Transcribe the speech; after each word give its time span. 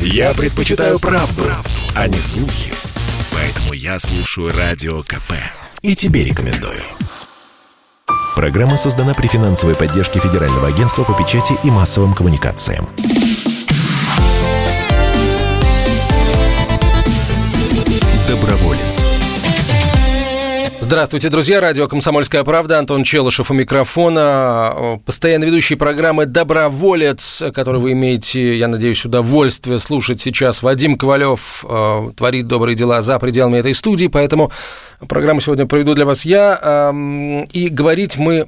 Я 0.00 0.34
предпочитаю 0.34 0.98
правду, 0.98 1.42
правду, 1.42 1.70
а 1.94 2.08
не 2.08 2.18
слухи. 2.18 2.72
Поэтому 3.32 3.72
я 3.72 3.98
слушаю 3.98 4.52
Радио 4.56 5.02
КП. 5.02 5.32
И 5.82 5.94
тебе 5.94 6.24
рекомендую. 6.24 6.82
Программа 8.34 8.76
создана 8.76 9.14
при 9.14 9.26
финансовой 9.26 9.74
поддержке 9.74 10.20
Федерального 10.20 10.68
агентства 10.68 11.04
по 11.04 11.14
печати 11.14 11.54
и 11.64 11.70
массовым 11.70 12.14
коммуникациям. 12.14 12.88
Здравствуйте, 20.86 21.30
друзья. 21.30 21.60
Радио 21.60 21.88
«Комсомольская 21.88 22.44
правда». 22.44 22.78
Антон 22.78 23.02
Челышев 23.02 23.50
у 23.50 23.54
микрофона. 23.54 25.00
Постоянно 25.04 25.42
ведущий 25.42 25.74
программы 25.74 26.26
«Доброволец», 26.26 27.42
который 27.52 27.80
вы 27.80 27.90
имеете, 27.90 28.56
я 28.56 28.68
надеюсь, 28.68 29.04
удовольствие 29.04 29.80
слушать 29.80 30.20
сейчас. 30.20 30.62
Вадим 30.62 30.96
Ковалев 30.96 31.64
э, 31.68 32.10
творит 32.16 32.46
добрые 32.46 32.76
дела 32.76 33.02
за 33.02 33.18
пределами 33.18 33.58
этой 33.58 33.74
студии, 33.74 34.06
поэтому 34.06 34.52
программу 35.08 35.40
сегодня 35.40 35.66
проведу 35.66 35.94
для 35.94 36.04
вас 36.04 36.24
я. 36.24 36.56
Э, 36.62 37.44
и 37.52 37.68
говорить 37.68 38.16
мы 38.16 38.46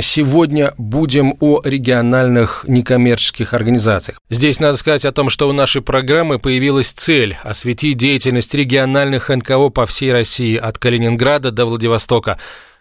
сегодня 0.00 0.74
будем 0.78 1.36
о 1.40 1.60
региональных 1.62 2.64
некоммерческих 2.66 3.54
организациях. 3.54 4.18
Здесь 4.30 4.60
надо 4.60 4.76
сказать 4.76 5.04
о 5.04 5.12
том, 5.12 5.30
что 5.30 5.48
у 5.48 5.52
нашей 5.52 5.82
программы 5.82 6.38
появилась 6.38 6.92
цель– 6.92 7.36
осветить 7.42 7.96
деятельность 7.96 8.54
региональных 8.54 9.28
НКО 9.28 9.70
по 9.70 9.86
всей 9.86 10.12
России, 10.12 10.56
от 10.56 10.78
Калининграда 10.78 11.50
до 11.50 11.66
Владивостока. 11.78 12.38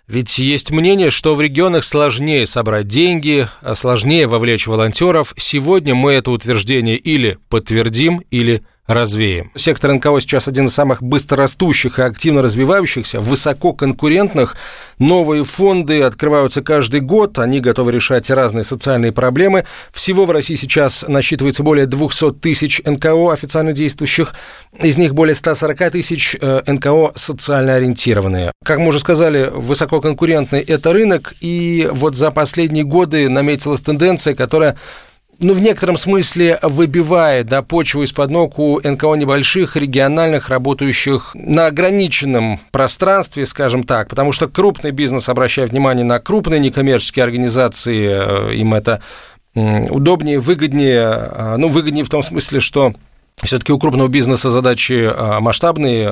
Ведь 0.08 0.40
есть 0.40 0.72
мнение, 0.72 1.12
что 1.12 1.36
в 1.36 1.42
регионах 1.42 1.84
сложнее 1.84 2.46
собрать 2.46 2.88
деньги, 2.88 3.48
а 3.62 3.76
сложнее 3.76 4.26
вовлечь 4.26 4.66
волонтеров. 4.66 5.34
Сегодня 5.38 5.94
мы 5.96 6.14
это 6.14 6.32
утверждение 6.32 6.98
или 6.98 7.38
подтвердим, 7.50 8.24
или 8.32 8.64
развеем. 8.88 9.52
Сектор 9.56 9.94
НКО 9.94 10.20
сейчас 10.22 10.48
один 10.48 10.68
из 10.68 10.74
самых 10.74 11.04
быстрорастущих 11.04 12.00
и 12.00 12.02
активно 12.02 12.42
развивающихся, 12.42 13.20
высококонкурентных. 13.20 14.56
Новые 14.98 15.44
фонды 15.44 16.02
открываются 16.02 16.62
каждый 16.62 17.02
год, 17.02 17.38
они 17.38 17.60
готовы 17.60 17.92
решать 17.92 18.30
разные 18.30 18.64
социальные 18.64 19.12
проблемы. 19.12 19.66
Всего 19.92 20.26
в 20.26 20.32
России 20.32 20.56
сейчас 20.56 21.06
насчитывается 21.08 21.64
более 21.64 21.86
200 21.86 22.34
тысяч 22.36 22.82
НКО 22.86 23.34
официально 23.34 23.74
действующих, 23.74 24.34
из 24.82 24.98
них 24.98 25.14
более 25.14 25.36
140 25.36 25.92
тысяч 25.92 26.38
э, 26.40 26.62
НКО 26.66 27.12
социально 27.16 27.76
ориентированные. 27.76 28.52
Как 28.64 28.80
мы 28.80 28.88
уже 28.88 29.00
сказали, 29.00 29.52
высококонкурентный 29.54 30.62
это 30.62 30.94
рынок, 30.94 31.34
и 31.42 31.90
вот 31.92 32.16
за 32.16 32.32
последние 32.32 32.86
годы 32.86 33.28
наметилась 33.28 33.82
тенденция, 33.82 34.34
которая 34.34 34.78
ну, 35.40 35.54
в 35.54 35.62
некотором 35.62 35.98
смысле 35.98 36.60
выбивает 36.62 37.48
да, 37.48 37.62
почву 37.62 38.04
из-под 38.04 38.32
ног 38.32 38.58
у 38.60 38.80
НКО 38.84 39.16
небольших, 39.16 39.76
региональных, 39.76 40.50
работающих 40.50 41.32
на 41.36 41.68
ограниченном 41.68 42.60
пространстве, 42.72 43.46
скажем 43.46 43.84
так, 43.84 44.10
потому 44.10 44.32
что 44.32 44.48
крупный 44.48 44.92
бизнес, 44.92 45.30
обращая 45.30 45.68
внимание 45.68 46.06
на 46.06 46.20
крупные 46.20 46.60
некоммерческие 46.60 47.24
организации, 47.24 48.52
э, 48.52 48.56
им 48.56 48.74
это 48.74 49.02
удобнее, 49.54 50.40
выгоднее, 50.40 51.30
э, 51.32 51.56
ну, 51.58 51.68
выгоднее 51.68 52.04
в 52.04 52.10
том 52.10 52.24
смысле, 52.24 52.60
что 52.60 52.94
все-таки 53.44 53.72
у 53.72 53.80
крупного 53.80 54.08
бизнеса 54.08 54.50
задачи 54.50 54.94
э, 54.94 55.40
масштабные, 55.40 56.12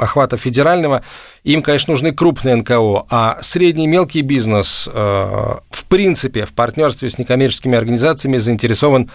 охвата 0.00 0.36
федерального, 0.36 1.02
им, 1.44 1.62
конечно, 1.62 1.92
нужны 1.92 2.12
крупные 2.12 2.56
НКО, 2.56 3.06
а 3.10 3.38
средний 3.40 3.84
и 3.84 3.88
мелкий 3.88 4.22
бизнес, 4.22 4.88
э, 4.92 5.54
в 5.70 5.84
принципе, 5.86 6.44
в 6.44 6.52
партнерстве 6.52 7.10
с 7.10 7.18
некоммерческими 7.18 7.76
организациями 7.76 8.38
заинтересован 8.38 9.10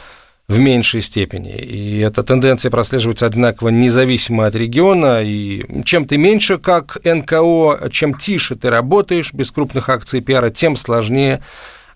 в 0.48 0.60
меньшей 0.60 1.02
степени. 1.02 1.56
И 1.58 2.00
эта 2.00 2.22
тенденция 2.24 2.70
прослеживается 2.70 3.26
одинаково 3.26 3.70
независимо 3.70 4.46
от 4.46 4.56
региона. 4.56 5.22
И 5.24 5.66
чем 5.84 6.06
ты 6.06 6.18
меньше 6.18 6.58
как 6.58 6.98
НКО, 7.04 7.90
чем 7.92 8.14
тише 8.14 8.56
ты 8.56 8.70
работаешь 8.70 9.34
без 9.34 9.52
крупных 9.52 9.90
акций 9.90 10.22
пиара, 10.22 10.50
тем 10.50 10.76
сложнее 10.76 11.42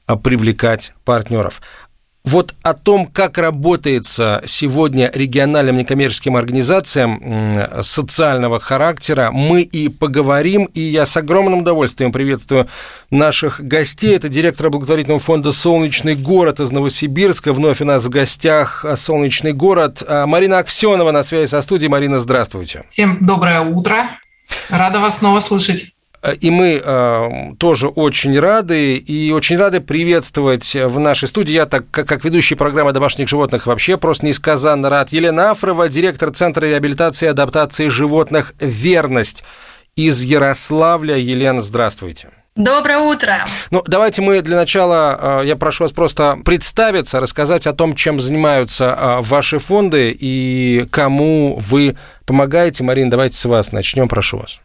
а, 0.05 0.15
привлекать 0.15 0.93
партнеров. 1.03 1.61
Вот 2.27 2.55
о 2.61 2.73
том, 2.73 3.05
как 3.05 3.37
работается 3.37 4.41
сегодня 4.45 5.09
региональным 5.13 5.77
некоммерческим 5.77 6.35
организациям 6.35 7.53
социального 7.81 8.59
характера, 8.59 9.29
мы 9.31 9.61
и 9.61 9.87
поговорим. 9.87 10.65
И 10.73 10.81
я 10.81 11.05
с 11.05 11.15
огромным 11.15 11.59
удовольствием 11.59 12.11
приветствую 12.11 12.67
наших 13.11 13.61
гостей. 13.61 14.13
Это 14.13 14.27
директор 14.27 14.69
благотворительного 14.69 15.21
фонда 15.21 15.53
«Солнечный 15.53 16.15
город» 16.15 16.59
из 16.59 16.69
Новосибирска. 16.73 17.53
Вновь 17.53 17.79
у 17.79 17.85
нас 17.85 18.03
в 18.03 18.09
гостях 18.09 18.83
«Солнечный 18.95 19.53
город». 19.53 20.03
А, 20.05 20.27
Марина 20.27 20.57
Аксенова 20.57 21.11
на 21.11 21.23
связи 21.23 21.49
со 21.49 21.61
студией. 21.61 21.89
Марина, 21.89 22.19
здравствуйте. 22.19 22.83
Всем 22.89 23.19
доброе 23.21 23.61
утро. 23.61 24.09
Рада 24.69 24.99
вас 24.99 25.19
снова 25.19 25.39
слышать. 25.39 25.93
Э, 26.21 26.33
и 26.33 26.49
мы 26.49 26.81
э, 26.83 27.29
тоже 27.59 27.87
очень 27.87 28.37
рады 28.39 28.97
и 28.97 29.31
очень 29.31 29.57
рады 29.57 29.81
приветствовать 29.81 30.75
в 30.75 30.99
нашей 30.99 31.27
студии. 31.27 31.53
Я 31.53 31.65
так 31.65 31.89
как, 31.91 32.07
как 32.07 32.23
ведущий 32.23 32.55
программы 32.55 32.93
домашних 32.93 33.27
животных 33.27 33.67
вообще 33.67 33.97
просто 33.97 34.25
несказанно 34.25 34.89
рад. 34.89 35.11
Елена 35.11 35.51
Афрова, 35.51 35.87
директор 35.87 36.31
Центра 36.31 36.65
реабилитации 36.65 37.25
и 37.27 37.29
адаптации 37.29 37.87
животных 37.87 38.53
«Верность» 38.59 39.43
из 39.95 40.21
Ярославля. 40.21 41.17
Елена, 41.17 41.61
здравствуйте. 41.61 42.29
Доброе 42.55 42.97
утро. 42.97 43.45
Ну, 43.69 43.83
давайте 43.85 44.23
мы 44.23 44.41
для 44.41 44.57
начала, 44.57 45.41
э, 45.41 45.45
я 45.45 45.55
прошу 45.55 45.83
вас 45.83 45.91
просто 45.91 46.39
представиться, 46.43 47.19
рассказать 47.19 47.67
о 47.67 47.73
том, 47.73 47.93
чем 47.93 48.19
занимаются 48.19 49.19
ваши 49.21 49.59
фонды 49.59 50.15
и 50.19 50.87
кому 50.89 51.55
вы 51.59 51.95
помогаете. 52.25 52.83
Марина, 52.83 53.11
давайте 53.11 53.37
с 53.37 53.45
вас 53.45 53.71
начнем, 53.71 54.07
прошу 54.07 54.39
вас. 54.39 54.59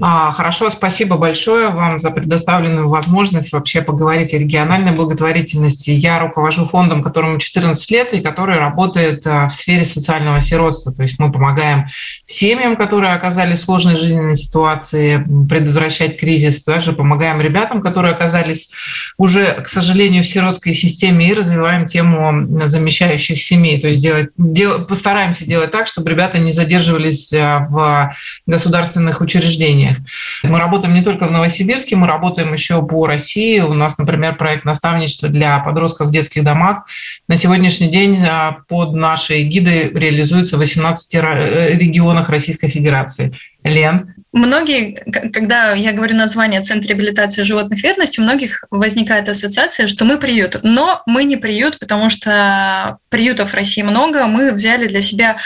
А, 0.00 0.32
хорошо, 0.32 0.70
спасибо 0.70 1.16
большое 1.16 1.70
вам 1.70 1.98
за 1.98 2.10
предоставленную 2.10 2.88
возможность 2.88 3.52
вообще 3.52 3.82
поговорить 3.82 4.32
о 4.34 4.38
региональной 4.38 4.92
благотворительности. 4.92 5.90
Я 5.90 6.20
руковожу 6.20 6.66
фондом, 6.66 7.02
которому 7.02 7.38
14 7.38 7.90
лет 7.90 8.14
и 8.14 8.20
который 8.20 8.58
работает 8.58 9.26
а, 9.26 9.48
в 9.48 9.52
сфере 9.52 9.84
социального 9.84 10.40
сиротства. 10.40 10.92
То 10.92 11.02
есть 11.02 11.18
мы 11.18 11.32
помогаем 11.32 11.86
семьям, 12.24 12.76
которые 12.76 13.12
оказались 13.12 13.60
в 13.60 13.64
сложной 13.64 13.96
жизненной 13.96 14.36
ситуации, 14.36 15.24
предотвращать 15.48 16.18
кризис. 16.18 16.62
Также 16.62 16.92
помогаем 16.92 17.40
ребятам, 17.40 17.80
которые 17.80 18.14
оказались 18.14 18.70
уже, 19.16 19.60
к 19.62 19.68
сожалению, 19.68 20.22
в 20.22 20.28
сиротской 20.28 20.72
системе 20.72 21.28
и 21.28 21.34
развиваем 21.34 21.86
тему 21.86 22.66
замещающих 22.66 23.40
семей. 23.40 23.80
То 23.80 23.88
есть 23.88 24.00
делать, 24.00 24.30
дел, 24.36 24.84
постараемся 24.84 25.46
делать 25.46 25.70
так, 25.70 25.86
чтобы 25.86 26.10
ребята 26.10 26.38
не 26.38 26.52
задерживались 26.52 27.32
а, 27.32 27.60
в 27.68 28.14
государственных 28.46 29.20
учреждениях 29.20 29.57
учреждениях. 29.58 29.96
Мы 30.42 30.58
работаем 30.58 30.94
не 30.94 31.02
только 31.02 31.26
в 31.26 31.32
Новосибирске, 31.32 31.96
мы 31.96 32.06
работаем 32.06 32.52
еще 32.52 32.86
по 32.86 33.06
России. 33.06 33.60
У 33.60 33.74
нас, 33.74 33.98
например, 33.98 34.36
проект 34.36 34.64
наставничества 34.64 35.28
для 35.28 35.58
подростков 35.60 36.08
в 36.08 36.12
детских 36.12 36.44
домах. 36.44 36.86
На 37.28 37.36
сегодняшний 37.36 37.88
день 37.88 38.24
а, 38.24 38.58
под 38.68 38.94
нашей 38.94 39.44
гидой 39.44 39.90
реализуется 39.90 40.56
в 40.56 40.60
18 40.60 41.14
э, 41.14 41.74
регионах 41.74 42.28
Российской 42.28 42.68
Федерации. 42.68 43.34
Лен, 43.64 44.14
Многие, 44.30 45.02
когда 45.32 45.72
я 45.72 45.92
говорю 45.92 46.14
название 46.14 46.60
Центра 46.60 46.90
реабилитации 46.90 47.44
животных 47.44 47.82
верности, 47.82 48.20
у 48.20 48.22
многих 48.22 48.62
возникает 48.70 49.28
ассоциация, 49.28 49.86
что 49.86 50.04
мы 50.04 50.18
приют. 50.18 50.60
Но 50.62 51.02
мы 51.06 51.24
не 51.24 51.36
приют, 51.36 51.78
потому 51.78 52.10
что 52.10 52.98
приютов 53.08 53.52
в 53.52 53.54
России 53.54 53.82
много. 53.82 54.26
Мы 54.26 54.52
взяли 54.52 54.86
для 54.86 55.00
себя 55.00 55.38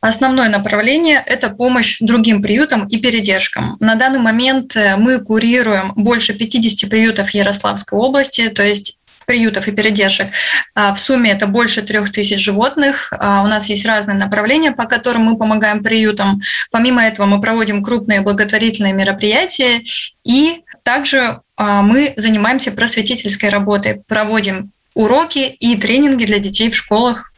Основное 0.00 0.48
направление– 0.48 1.22
это 1.26 1.50
помощь 1.50 1.98
другим 2.00 2.40
приютам 2.40 2.86
и 2.86 2.98
передержкам. 2.98 3.76
На 3.80 3.96
данный 3.96 4.20
момент 4.20 4.76
э, 4.76 4.96
мы 4.96 5.18
курируем 5.18 5.92
больше 5.96 6.34
50 6.34 6.88
приютов 6.88 7.30
Ярославской 7.30 7.98
области, 7.98 8.48
то 8.48 8.62
есть 8.64 8.98
приютов 9.28 9.68
и 9.68 9.72
передержек. 9.72 10.28
А, 10.74 10.94
в 10.94 10.98
сумме 10.98 11.30
это 11.32 11.46
больше 11.46 11.82
трех 11.82 12.10
тысяч 12.10 12.40
животных. 12.42 13.12
А, 13.12 13.42
у 13.44 13.46
нас 13.46 13.68
есть 13.68 13.84
разные 13.84 14.16
направления, 14.16 14.72
по 14.72 14.86
которым 14.86 15.24
мы 15.24 15.36
помогаем 15.36 15.82
приютам. 15.82 16.40
Помимо 16.70 17.04
этого 17.04 17.26
мы 17.26 17.40
проводим 17.40 17.82
крупные 17.82 18.22
благотворительные 18.22 18.94
мероприятия 18.94 19.82
и 20.24 20.62
также 20.82 21.40
а, 21.56 21.82
мы 21.82 22.14
занимаемся 22.16 22.72
просветительской 22.72 23.50
работой, 23.50 24.02
проводим 24.08 24.72
уроки 24.94 25.54
и 25.60 25.76
тренинги 25.76 26.24
для 26.24 26.38
детей 26.38 26.70
в 26.70 26.76
школах 26.76 27.30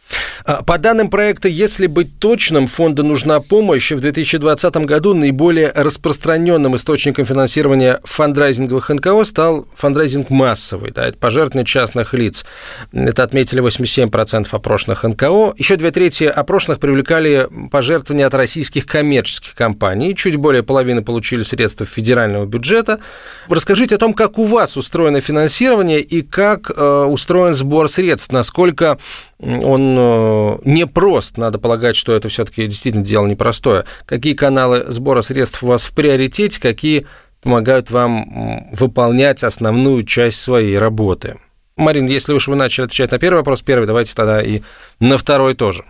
по 0.67 0.79
данным 0.79 1.11
проекта 1.11 1.49
«Если 1.49 1.87
быть 1.87 2.19
точным», 2.19 2.67
фонду 2.67 3.05
нужна 3.05 3.41
помощь. 3.41 3.93
В 3.93 4.01
2020 4.01 4.77
году 4.79 5.15
наиболее 5.15 5.71
распространенным 5.75 6.77
источником 6.77 7.25
финансирования 7.25 8.01
фандрайзинговых 8.05 8.89
НКО 8.89 9.25
стал 9.25 9.67
фандрайзинг 9.75 10.31
массовый. 10.31 10.91
Да, 10.93 11.07
это 11.07 11.19
пожертвования 11.19 11.65
частных 11.65 12.15
лиц. 12.15 12.45
Это 12.93 13.23
отметили 13.23 13.63
87% 13.63 14.49
опрошенных 14.51 15.05
НКО. 15.05 15.55
Еще 15.57 15.77
две 15.77 15.91
трети 15.91 16.25
опрошенных 16.25 16.81
привлекали 16.81 17.49
пожертвования 17.71 18.27
от 18.27 18.35
российских 18.35 18.87
коммерческих 18.87 19.55
компаний. 19.55 20.15
Чуть 20.17 20.37
более 20.37 20.63
половины 20.63 21.03
получили 21.03 21.43
средства 21.43 21.87
федерального 21.87 22.47
бюджета. 22.47 23.01
Расскажите 23.49 23.97
о 23.97 23.99
том, 23.99 24.15
как 24.15 24.39
у 24.39 24.47
вас 24.47 24.77
устроено 24.77 25.21
финансирование 25.21 26.01
и 26.01 26.23
как 26.23 26.71
э, 26.71 27.05
устроен 27.05 27.55
сбор 27.55 27.89
средств, 27.89 28.33
насколько 28.33 28.99
он 29.41 29.97
э, 29.99 30.59
непрост. 30.65 31.39
Надо 31.39 31.59
полагать, 31.59 31.97
что 31.97 32.15
это 32.15 32.29
все-таки 32.29 32.67
действительно 32.67 33.05
дело 33.05 33.27
непростое. 33.27 33.85
Какие 34.07 34.35
каналы 34.35 34.85
сбора 34.89 35.23
средств 35.23 35.63
у 35.63 35.67
вас 35.67 35.85
в 35.85 35.95
приоритете, 35.95 36.61
какие 36.61 37.07
помогают 37.43 37.91
вам 37.91 38.69
выполнять 38.73 39.43
основную 39.43 40.05
часть 40.05 40.41
своей 40.41 40.77
работы? 40.77 41.39
Марин, 41.77 42.07
если 42.07 42.35
уж 42.35 42.49
вы 42.49 42.57
начали 42.57 42.85
отвечать 42.85 43.11
на 43.11 43.19
первый 43.19 43.39
вопрос, 43.39 43.63
первый, 43.63 43.87
давайте 43.87 44.15
тогда 44.15 44.43
и 44.43 44.61
на 44.99 45.17
второй 45.17 45.55
тоже. 45.55 45.85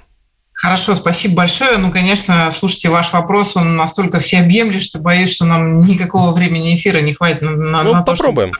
Хорошо, 0.52 0.94
спасибо 0.94 1.36
большое. 1.36 1.78
Ну, 1.78 1.90
конечно, 1.90 2.50
слушайте, 2.50 2.90
ваш 2.90 3.12
вопрос, 3.12 3.56
он 3.56 3.76
настолько 3.76 4.20
всеобъемлющий, 4.20 4.84
что 4.84 4.98
боюсь, 4.98 5.34
что 5.34 5.46
нам 5.46 5.80
никакого 5.80 6.32
времени 6.32 6.74
эфира 6.74 7.00
не 7.00 7.14
хватит 7.14 7.40
на, 7.40 7.82
ну, 7.82 7.92
на 7.94 8.02
попробуем. 8.02 8.52
то, 8.52 8.58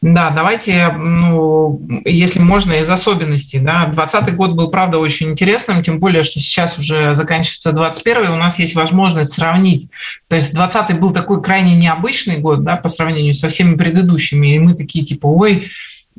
да, 0.00 0.30
давайте, 0.30 0.92
ну, 0.98 1.80
если 2.04 2.40
можно, 2.40 2.72
из 2.74 2.88
особенностей. 2.88 3.58
Да. 3.58 3.86
2020 3.86 4.34
год 4.34 4.52
был, 4.52 4.70
правда, 4.70 4.98
очень 4.98 5.30
интересным, 5.30 5.82
тем 5.82 6.00
более, 6.00 6.22
что 6.22 6.40
сейчас 6.40 6.78
уже 6.78 7.14
заканчивается 7.14 7.72
2021, 7.72 8.24
и 8.24 8.34
у 8.34 8.36
нас 8.36 8.58
есть 8.58 8.74
возможность 8.74 9.32
сравнить. 9.32 9.90
То 10.28 10.36
есть 10.36 10.54
2020 10.54 11.00
был 11.00 11.12
такой 11.12 11.42
крайне 11.42 11.76
необычный 11.76 12.38
год 12.38 12.64
да, 12.64 12.76
по 12.76 12.88
сравнению 12.88 13.34
со 13.34 13.48
всеми 13.48 13.76
предыдущими, 13.76 14.54
и 14.54 14.58
мы 14.58 14.74
такие 14.74 15.04
типа, 15.04 15.26
ой, 15.26 15.70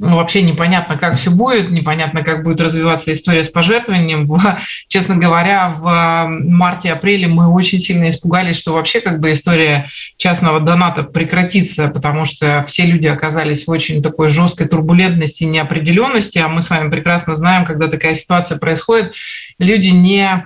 ну, 0.01 0.15
вообще 0.15 0.42
непонятно, 0.42 0.98
как 0.98 1.15
все 1.15 1.30
будет, 1.31 1.69
непонятно, 1.69 2.24
как 2.24 2.44
будет 2.44 2.59
развиваться 2.59 3.13
история 3.13 3.44
с 3.44 3.50
пожертвованием. 3.50 4.25
В, 4.25 4.39
честно 4.88 5.15
говоря, 5.15 5.69
в 5.69 6.27
марте-апреле 6.27 7.27
мы 7.27 7.48
очень 7.48 7.80
сильно 7.80 8.09
испугались, 8.09 8.57
что 8.57 8.74
вообще 8.74 9.00
как 9.00 9.19
бы 9.19 9.31
история 9.31 9.88
частного 10.18 10.59
доната 10.59 11.03
прекратится, 11.03 11.88
потому 11.88 12.25
что 12.25 12.63
все 12.68 12.86
люди 12.86 13.07
оказались 13.07 13.68
в 13.68 13.71
очень 13.71 14.01
такой 14.01 14.27
жесткой 14.27 14.68
турбулентности, 14.68 15.44
неопределенности, 15.44 16.39
а 16.39 16.48
мы 16.48 16.62
с 16.62 16.69
вами 16.69 16.89
прекрасно 16.89 17.36
знаем, 17.36 17.63
когда 17.63 17.88
такая 17.88 18.15
ситуация 18.15 18.57
происходит, 18.57 19.13
люди 19.59 19.89
не 19.89 20.45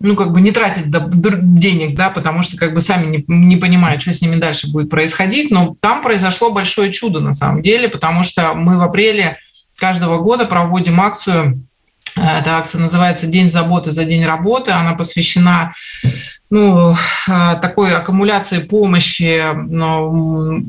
ну, 0.00 0.16
как 0.16 0.32
бы 0.32 0.40
не 0.40 0.50
тратить 0.50 0.84
денег, 0.90 1.94
да, 1.94 2.10
потому 2.10 2.42
что 2.42 2.56
как 2.56 2.74
бы 2.74 2.80
сами 2.80 3.06
не, 3.06 3.24
не 3.26 3.56
понимают, 3.56 4.02
что 4.02 4.12
с 4.12 4.20
ними 4.20 4.36
дальше 4.36 4.70
будет 4.70 4.90
происходить. 4.90 5.50
Но 5.50 5.76
там 5.80 6.02
произошло 6.02 6.50
большое 6.50 6.92
чудо 6.92 7.20
на 7.20 7.32
самом 7.32 7.62
деле, 7.62 7.88
потому 7.88 8.22
что 8.22 8.54
мы 8.54 8.78
в 8.78 8.82
апреле 8.82 9.38
каждого 9.76 10.18
года 10.18 10.44
проводим 10.46 11.00
акцию 11.00 11.64
эта 12.16 12.58
акция 12.58 12.80
называется 12.80 13.26
«День 13.26 13.48
заботы 13.48 13.90
за 13.90 14.04
день 14.04 14.24
работы». 14.24 14.70
Она 14.70 14.94
посвящена 14.94 15.72
ну, 16.54 16.94
а, 17.28 17.56
такой 17.56 17.92
аккумуляции 17.92 18.60
помощи 18.60 19.42
ну, 19.54 20.62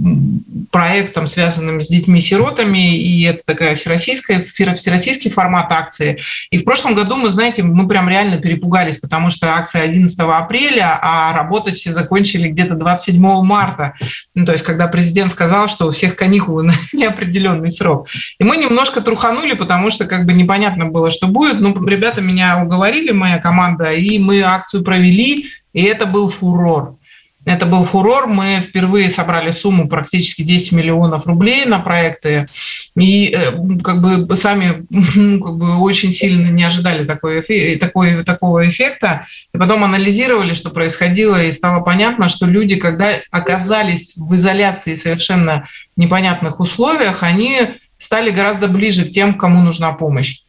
проектам, 0.71 1.27
связанным 1.27 1.79
с 1.79 1.87
детьми-сиротами, 1.89 2.97
и 2.97 3.21
это 3.25 3.45
такая 3.45 3.75
всероссийская, 3.75 4.41
всероссийский 4.41 5.29
формат 5.29 5.71
акции. 5.71 6.17
И 6.49 6.57
в 6.57 6.63
прошлом 6.63 6.95
году 6.95 7.17
мы, 7.17 7.29
знаете, 7.29 7.61
мы 7.61 7.87
прям 7.87 8.09
реально 8.09 8.37
перепугались, 8.37 8.97
потому 8.97 9.29
что 9.29 9.53
акция 9.53 9.83
11 9.83 10.19
апреля, 10.21 10.97
а 10.99 11.33
работать 11.33 11.75
все 11.75 11.91
закончили 11.91 12.47
где-то 12.47 12.73
27 12.73 13.43
марта. 13.43 13.93
Ну, 14.33 14.43
то 14.43 14.53
есть, 14.53 14.65
когда 14.65 14.87
президент 14.87 15.29
сказал, 15.29 15.67
что 15.67 15.85
у 15.85 15.91
всех 15.91 16.15
каникулы 16.15 16.63
на 16.63 16.73
неопределенный 16.93 17.69
срок. 17.69 18.07
И 18.39 18.43
мы 18.43 18.57
немножко 18.57 19.01
труханули, 19.01 19.53
потому 19.53 19.91
что 19.91 20.05
как 20.05 20.25
бы 20.25 20.33
непонятно 20.33 20.87
было, 20.87 21.11
что 21.11 21.27
будет. 21.27 21.59
Ну, 21.59 21.85
ребята 21.85 22.21
меня 22.21 22.63
уговорили, 22.63 23.11
моя 23.11 23.37
команда, 23.37 23.93
и 23.93 24.17
мы 24.17 24.41
акцию 24.41 24.83
провели, 24.83 25.47
и 25.75 25.83
это 25.83 26.05
был 26.05 26.29
фурор. 26.29 26.95
Это 27.43 27.65
был 27.65 27.83
фурор. 27.83 28.27
Мы 28.27 28.61
впервые 28.61 29.09
собрали 29.09 29.51
сумму 29.51 29.89
практически 29.89 30.41
10 30.41 30.71
миллионов 30.71 31.27
рублей 31.27 31.65
на 31.65 31.79
проекты. 31.79 32.47
И 32.95 33.27
э, 33.27 33.51
как 33.83 34.01
бы 34.01 34.33
сами 34.37 34.87
ну, 35.15 35.41
как 35.41 35.57
бы 35.57 35.75
очень 35.79 36.11
сильно 36.11 36.47
не 36.47 36.63
ожидали 36.63 37.05
такой, 37.05 37.41
такой, 37.77 38.23
такого 38.23 38.65
эффекта. 38.65 39.27
И 39.53 39.57
потом 39.57 39.83
анализировали, 39.83 40.53
что 40.53 40.69
происходило, 40.69 41.43
и 41.43 41.51
стало 41.51 41.83
понятно, 41.83 42.29
что 42.29 42.45
люди, 42.45 42.77
когда 42.77 43.19
оказались 43.29 44.15
в 44.15 44.33
изоляции 44.33 44.95
совершенно 44.95 45.65
непонятных 45.97 46.61
условиях, 46.61 47.21
они 47.21 47.75
стали 47.97 48.31
гораздо 48.31 48.69
ближе 48.69 49.03
к 49.03 49.11
тем, 49.11 49.33
кому 49.33 49.61
нужна 49.61 49.91
помощь. 49.91 50.39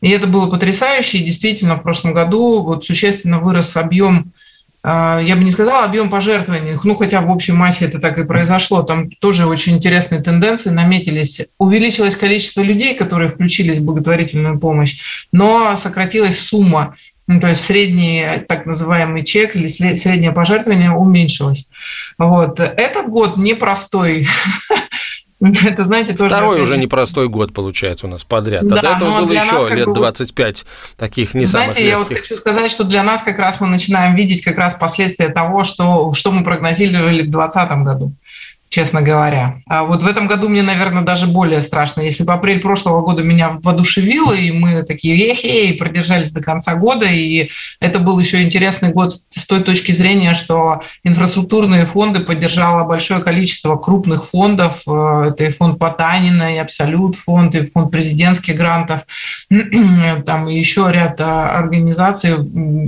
И 0.00 0.10
это 0.10 0.28
было 0.28 0.48
потрясающе. 0.48 1.18
И 1.18 1.24
действительно, 1.24 1.74
в 1.74 1.82
прошлом 1.82 2.14
году 2.14 2.62
вот 2.62 2.84
существенно 2.84 3.40
вырос 3.40 3.76
объем 3.76 4.32
я 4.86 5.34
бы 5.36 5.42
не 5.42 5.50
сказала 5.50 5.84
объем 5.84 6.10
пожертвований, 6.10 6.76
ну 6.84 6.94
хотя 6.94 7.20
в 7.20 7.30
общей 7.30 7.52
массе 7.52 7.86
это 7.86 7.98
так 7.98 8.18
и 8.18 8.24
произошло, 8.24 8.82
там 8.82 9.10
тоже 9.10 9.46
очень 9.46 9.74
интересные 9.74 10.22
тенденции 10.22 10.70
наметились. 10.70 11.48
Увеличилось 11.58 12.16
количество 12.16 12.62
людей, 12.62 12.94
которые 12.94 13.28
включились 13.28 13.78
в 13.78 13.84
благотворительную 13.84 14.60
помощь, 14.60 15.26
но 15.32 15.74
сократилась 15.76 16.38
сумма 16.38 16.94
ну, 17.28 17.40
то 17.40 17.48
есть 17.48 17.64
средний 17.64 18.24
так 18.46 18.66
называемый 18.66 19.24
чек 19.24 19.56
или 19.56 19.66
среднее 19.66 20.30
пожертвование 20.30 20.92
уменьшилось. 20.92 21.68
Вот. 22.18 22.60
Этот 22.60 23.08
год 23.08 23.36
непростой 23.36 24.28
Это, 25.66 25.84
знаете, 25.84 26.14
тоже... 26.14 26.30
Второй 26.30 26.62
уже 26.62 26.78
непростой 26.78 27.28
год, 27.28 27.52
получается, 27.52 28.06
у 28.06 28.10
нас 28.10 28.24
подряд. 28.24 28.64
А 28.64 28.68
да, 28.68 28.80
до 28.80 28.88
этого 28.96 29.20
было 29.20 29.32
еще 29.32 29.74
лет 29.74 29.92
25 29.92 30.64
таких 30.96 31.34
не 31.34 31.44
знаете, 31.44 31.74
самых 31.74 31.88
я 31.88 31.98
вот 31.98 32.08
хочу 32.08 32.36
сказать, 32.36 32.70
что 32.70 32.84
для 32.84 33.02
нас 33.02 33.22
как 33.22 33.38
раз 33.38 33.60
мы 33.60 33.66
начинаем 33.66 34.14
видеть 34.14 34.42
как 34.42 34.56
раз 34.56 34.74
последствия 34.74 35.28
того, 35.28 35.62
что, 35.62 36.12
что 36.14 36.32
мы 36.32 36.42
прогнозировали 36.42 37.20
в 37.20 37.30
2020 37.30 37.70
году 37.84 38.12
честно 38.68 39.02
говоря. 39.02 39.60
А 39.66 39.84
вот 39.84 40.02
в 40.02 40.06
этом 40.06 40.26
году 40.26 40.48
мне, 40.48 40.62
наверное, 40.62 41.02
даже 41.02 41.26
более 41.26 41.62
страшно. 41.62 42.00
Если 42.00 42.24
бы 42.24 42.32
апрель 42.32 42.60
прошлого 42.60 43.02
года 43.02 43.22
меня 43.22 43.58
воодушевило, 43.62 44.32
и 44.32 44.50
мы 44.50 44.82
такие 44.82 45.30
эхе, 45.30 45.68
и 45.68 45.72
продержались 45.76 46.32
до 46.32 46.42
конца 46.42 46.74
года, 46.74 47.06
и 47.06 47.50
это 47.80 47.98
был 47.98 48.18
еще 48.18 48.42
интересный 48.42 48.90
год 48.90 49.12
с 49.12 49.46
той 49.46 49.62
точки 49.62 49.92
зрения, 49.92 50.34
что 50.34 50.82
инфраструктурные 51.04 51.84
фонды 51.84 52.20
поддержало 52.20 52.86
большое 52.86 53.22
количество 53.22 53.76
крупных 53.76 54.24
фондов. 54.24 54.82
Э, 54.86 55.28
это 55.28 55.44
и 55.44 55.50
фонд 55.50 55.78
Потанина, 55.78 56.54
и 56.54 56.58
Абсолют 56.58 57.16
фонд, 57.16 57.54
и 57.54 57.66
фонд 57.66 57.90
президентских 57.90 58.56
грантов, 58.56 59.02
там 60.26 60.48
еще 60.48 60.88
ряд 60.90 61.20
а, 61.20 61.56
организаций, 61.58 62.34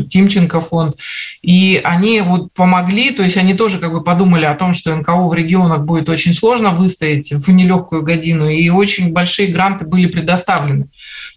Тимченко 0.08 0.60
фонд. 0.60 0.96
И 1.42 1.80
они 1.84 2.20
вот 2.20 2.52
помогли, 2.52 3.10
то 3.10 3.22
есть 3.22 3.36
они 3.36 3.54
тоже 3.54 3.78
как 3.78 3.92
бы 3.92 4.02
подумали 4.02 4.44
о 4.44 4.54
том, 4.54 4.74
что 4.74 4.94
НКО 4.94 5.28
в 5.28 5.34
регионе 5.34 5.67
регионах 5.68 5.86
будет 5.86 6.08
очень 6.08 6.32
сложно 6.32 6.70
выстоять 6.70 7.32
в 7.32 7.50
нелегкую 7.50 8.02
годину, 8.02 8.48
и 8.48 8.68
очень 8.70 9.12
большие 9.12 9.48
гранты 9.48 9.84
были 9.84 10.06
предоставлены. 10.06 10.88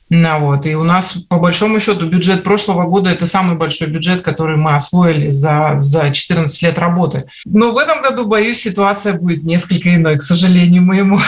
Вот. 0.09 0.65
И 0.65 0.75
у 0.75 0.83
нас, 0.83 1.13
по 1.29 1.37
большому 1.37 1.79
счету, 1.79 2.05
бюджет 2.05 2.43
прошлого 2.43 2.83
года– 2.83 3.09
это 3.11 3.25
самый 3.25 3.55
большой 3.55 3.87
бюджет, 3.87 4.21
который 4.21 4.57
мы 4.57 4.75
освоили 4.75 5.29
за, 5.29 5.77
за 5.81 6.11
14 6.11 6.61
лет 6.63 6.77
работы. 6.77 7.25
Но 7.45 7.71
в 7.71 7.77
этом 7.77 8.01
году, 8.01 8.25
боюсь, 8.25 8.59
ситуация 8.59 9.13
будет 9.13 9.43
несколько 9.43 9.95
иной, 9.95 10.17
к 10.17 10.21
сожалению 10.21 10.81
моему. 10.81 11.19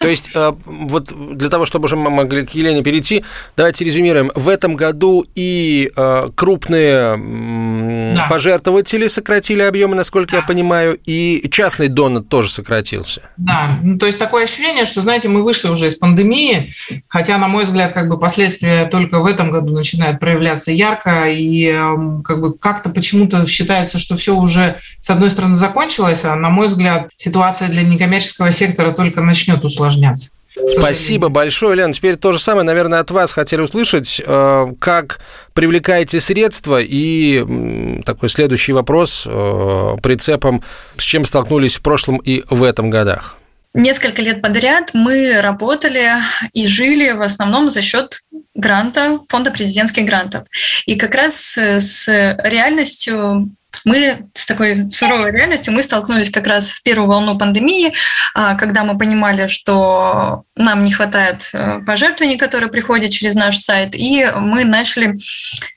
То 0.00 0.06
есть, 0.06 0.30
э, 0.34 0.52
вот 0.64 1.12
для 1.36 1.48
того, 1.48 1.66
чтобы 1.66 1.86
уже 1.86 1.96
мы 1.96 2.10
могли 2.10 2.46
к 2.46 2.50
Елене 2.50 2.82
перейти, 2.82 3.24
давайте 3.56 3.84
резюмируем. 3.84 4.30
В 4.34 4.48
этом 4.48 4.76
году 4.76 5.26
и 5.34 5.90
э, 5.94 6.30
крупные 6.34 8.14
да. 8.14 8.28
пожертвователи 8.30 9.08
сократили 9.08 9.62
объемы, 9.62 9.96
насколько 9.96 10.32
да. 10.32 10.36
я 10.38 10.42
понимаю, 10.44 10.98
и 11.04 11.48
частный 11.50 11.88
донор 11.88 12.22
тоже 12.22 12.50
сократился. 12.50 13.22
Да, 13.36 13.78
ну, 13.82 13.98
то 13.98 14.06
есть 14.06 14.18
такое 14.18 14.44
ощущение, 14.44 14.86
что, 14.86 15.00
знаете, 15.00 15.28
мы 15.28 15.42
вышли 15.42 15.68
уже 15.68 15.88
из 15.88 15.96
пандемии, 15.96 16.72
хотя, 17.08 17.38
на 17.38 17.48
мой 17.48 17.64
взгляд, 17.64 17.92
как 17.92 18.08
бы 18.08 18.18
последствия 18.18 18.86
только 18.86 19.18
в 19.18 19.26
этом 19.26 19.50
году 19.50 19.72
начинают 19.72 20.20
проявляться 20.20 20.70
ярко, 20.70 21.28
и 21.28 21.66
эм, 21.66 22.22
как 22.22 22.40
бы 22.40 22.56
как-то 22.56 22.90
почему-то 22.90 23.44
считается, 23.46 23.98
что 23.98 24.16
все 24.16 24.36
уже, 24.36 24.78
с 25.00 25.10
одной 25.10 25.30
стороны, 25.30 25.56
закончилось, 25.56 26.24
а, 26.24 26.36
на 26.36 26.50
мой 26.50 26.68
взгляд, 26.68 27.08
ситуация 27.16 27.68
для 27.68 27.82
некоммерческого 27.82 28.52
сектора 28.52 28.92
только 28.92 29.22
начнет 29.22 29.64
усложняться 29.64 29.87
усложняться. 29.88 30.30
Спасибо 30.64 31.28
большое, 31.28 31.76
Лен. 31.76 31.92
Теперь 31.92 32.16
то 32.16 32.32
же 32.32 32.38
самое, 32.38 32.64
наверное, 32.64 33.00
от 33.00 33.10
вас 33.10 33.32
хотели 33.32 33.60
услышать. 33.60 34.20
Э, 34.24 34.66
как 34.80 35.20
привлекаете 35.52 36.20
средства? 36.20 36.80
И 36.80 38.00
такой 38.04 38.28
следующий 38.28 38.72
вопрос 38.72 39.26
э, 39.26 39.96
прицепом, 40.02 40.62
с 40.96 41.02
чем 41.02 41.24
столкнулись 41.24 41.76
в 41.76 41.82
прошлом 41.82 42.16
и 42.16 42.42
в 42.50 42.62
этом 42.62 42.90
годах? 42.90 43.36
несколько 43.74 44.22
лет 44.22 44.42
подряд 44.42 44.90
мы 44.92 45.40
работали 45.40 46.14
и 46.52 46.66
жили 46.66 47.12
в 47.12 47.22
основном 47.22 47.70
за 47.70 47.80
счет 47.80 48.22
гранта, 48.54 49.20
фонда 49.28 49.50
президентских 49.50 50.04
грантов. 50.04 50.46
И 50.86 50.96
как 50.96 51.14
раз 51.14 51.56
с 51.56 52.08
реальностью 52.08 53.50
мы 53.84 54.28
с 54.34 54.46
такой 54.46 54.90
суровой 54.90 55.32
реальностью 55.32 55.72
мы 55.72 55.82
столкнулись 55.82 56.30
как 56.30 56.46
раз 56.46 56.70
в 56.70 56.82
первую 56.82 57.08
волну 57.08 57.38
пандемии, 57.38 57.92
а, 58.34 58.54
когда 58.54 58.84
мы 58.84 58.98
понимали, 58.98 59.46
что 59.46 60.44
нам 60.56 60.82
не 60.82 60.92
хватает 60.92 61.50
э, 61.52 61.80
пожертвований, 61.86 62.36
которые 62.36 62.70
приходят 62.70 63.10
через 63.10 63.34
наш 63.34 63.58
сайт, 63.58 63.94
и 63.94 64.26
мы 64.36 64.64
начали 64.64 65.16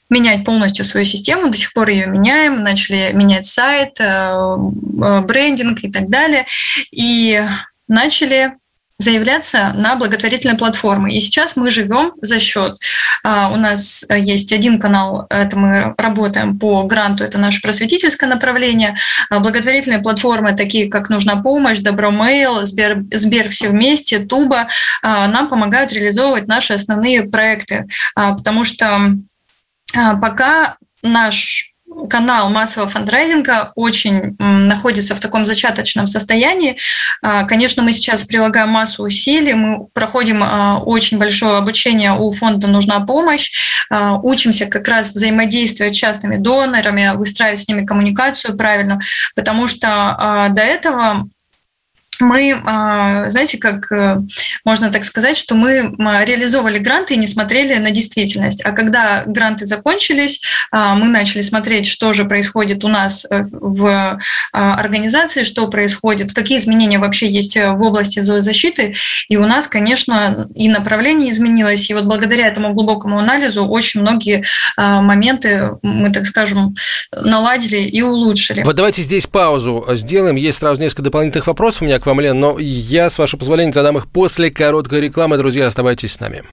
менять 0.10 0.44
полностью 0.44 0.86
свою 0.86 1.06
систему, 1.06 1.50
до 1.50 1.58
сих 1.58 1.74
пор 1.74 1.90
ее 1.90 2.06
меняем, 2.08 2.64
начали 2.64 3.12
менять 3.14 3.46
сайт, 3.46 4.00
э, 4.00 4.04
э, 4.04 5.22
брендинг 5.22 5.84
и 5.84 5.92
так 5.92 6.10
далее, 6.10 6.46
и 6.92 7.44
начали 7.88 8.54
заявляться 9.02 9.74
на 9.76 9.96
благотворительные 9.96 10.58
платформы. 10.58 11.12
И 11.12 11.20
сейчас 11.20 11.56
мы 11.56 11.72
живем 11.72 12.14
за 12.22 12.40
счет. 12.40 12.78
А, 13.24 13.50
у 13.52 13.58
нас 13.58 14.06
есть 14.10 14.54
один 14.54 14.80
канал, 14.80 15.26
это 15.30 15.58
мы 15.58 15.96
работаем 15.98 16.58
по 16.60 16.84
гранту, 16.84 17.24
это 17.24 17.38
наше 17.38 17.62
просветительское 17.62 18.30
направление. 18.30 18.96
А, 19.30 19.40
благотворительные 19.40 20.00
платформы, 20.00 20.54
такие 20.54 20.90
как 20.90 21.10
«Нужна 21.10 21.36
помощь», 21.38 21.80
«Добромейл», 21.80 22.66
Сбер, 22.66 23.04
Сбер 23.12 23.50
все 23.50 23.70
вместе, 23.70 24.20
Туба, 24.20 24.68
а, 25.02 25.28
нам 25.28 25.50
помогают 25.50 25.92
реализовывать 25.92 26.48
наши 26.48 26.74
основные 26.74 27.24
проекты, 27.24 27.88
потому 28.16 28.64
что 28.64 29.16
пока 29.94 30.78
наш 31.02 31.71
канал 32.10 32.50
массового 32.50 32.90
фандрайзинга 32.90 33.72
очень 33.76 34.36
находится 34.40 35.16
в 35.16 35.20
таком 35.20 35.46
зачаточном 35.46 36.08
состоянии. 36.08 36.78
А, 37.22 37.44
конечно, 37.44 37.84
мы 37.84 37.94
сейчас 37.94 38.24
прилагаем 38.24 38.70
массу 38.70 39.04
усилий, 39.04 39.54
мы 39.54 39.88
проходим 39.94 40.42
а, 40.44 40.80
очень 40.80 41.18
большое 41.18 41.58
обучение 41.58 42.14
у 42.14 42.32
фонда 42.32 42.68
«Нужна 42.68 43.00
помощь», 43.02 43.52
а, 43.90 44.18
учимся 44.18 44.66
как 44.66 44.88
раз 44.88 45.12
взаимодействовать 45.12 45.96
с 45.96 45.98
частными 45.98 46.38
донорами, 46.38 47.16
выстраивать 47.16 47.60
с 47.60 47.68
ними 47.68 47.86
коммуникацию 47.86 48.58
правильно, 48.58 49.00
потому 49.36 49.68
что 49.68 50.50
до 50.52 50.62
этого 50.62 51.28
мы, 52.22 52.62
а, 52.66 53.30
знаете, 53.30 53.58
как 53.58 53.92
э, 53.92 54.20
можно 54.66 54.92
так 54.92 55.04
сказать, 55.04 55.38
что 55.38 55.56
мы 55.56 55.96
реализовывали 56.26 56.78
гранты 56.78 57.16
и 57.16 57.18
не 57.18 57.28
смотрели 57.28 57.76
на 57.76 57.92
действительность. 57.92 58.62
А 58.64 58.72
когда 58.72 59.24
гранты 59.26 59.66
закончились, 59.66 60.42
а, 60.72 60.96
мы 60.96 61.08
начали 61.08 61.42
смотреть, 61.42 61.86
что 61.86 62.14
же 62.14 62.26
происходит 62.26 62.84
у 62.84 62.88
нас 62.88 63.26
э, 63.30 63.44
в 63.52 64.20
а, 64.54 64.76
организации, 64.76 65.44
что 65.44 65.68
происходит, 65.68 66.34
какие 66.34 66.60
изменения 66.60 67.00
вообще 67.00 67.30
есть 67.30 67.58
э, 67.58 67.72
в 67.72 67.82
области 67.82 68.22
зоозащиты. 68.22 68.94
И 69.28 69.38
у 69.38 69.46
нас, 69.46 69.68
конечно, 69.68 70.48
и 70.56 70.70
направление 70.70 71.32
изменилось. 71.32 71.90
И 71.90 71.94
вот 71.94 72.06
благодаря 72.06 72.48
этому 72.48 72.74
глубокому 72.74 73.20
анализу 73.20 73.66
очень 73.66 74.02
многие 74.02 74.44
моменты 74.78 75.72
мы, 75.82 76.12
так 76.12 76.26
скажем, 76.26 76.76
наладили 77.12 77.80
и 77.80 78.02
улучшили. 78.02 78.64
Вот 78.64 78.76
давайте 78.76 79.02
здесь 79.02 79.28
паузу 79.28 79.86
сделаем. 79.90 80.36
Есть 80.36 80.60
сразу 80.60 80.82
несколько 80.82 81.04
дополнительных 81.04 81.48
вопросов 81.48 81.82
у 81.82 81.86
меня 81.86 82.00
к 82.00 82.06
вам 82.06 82.11
вам, 82.12 82.20
Лен, 82.20 82.40
но 82.40 82.60
я, 82.60 83.10
с 83.10 83.18
вашего 83.18 83.40
позволения, 83.40 83.72
задам 83.72 83.98
их 83.98 84.08
после 84.10 84.52
короткой 84.52 85.00
рекламы. 85.00 85.38
Друзья, 85.38 85.66
оставайтесь 85.66 86.14
с 86.14 86.20
нами. 86.20 86.44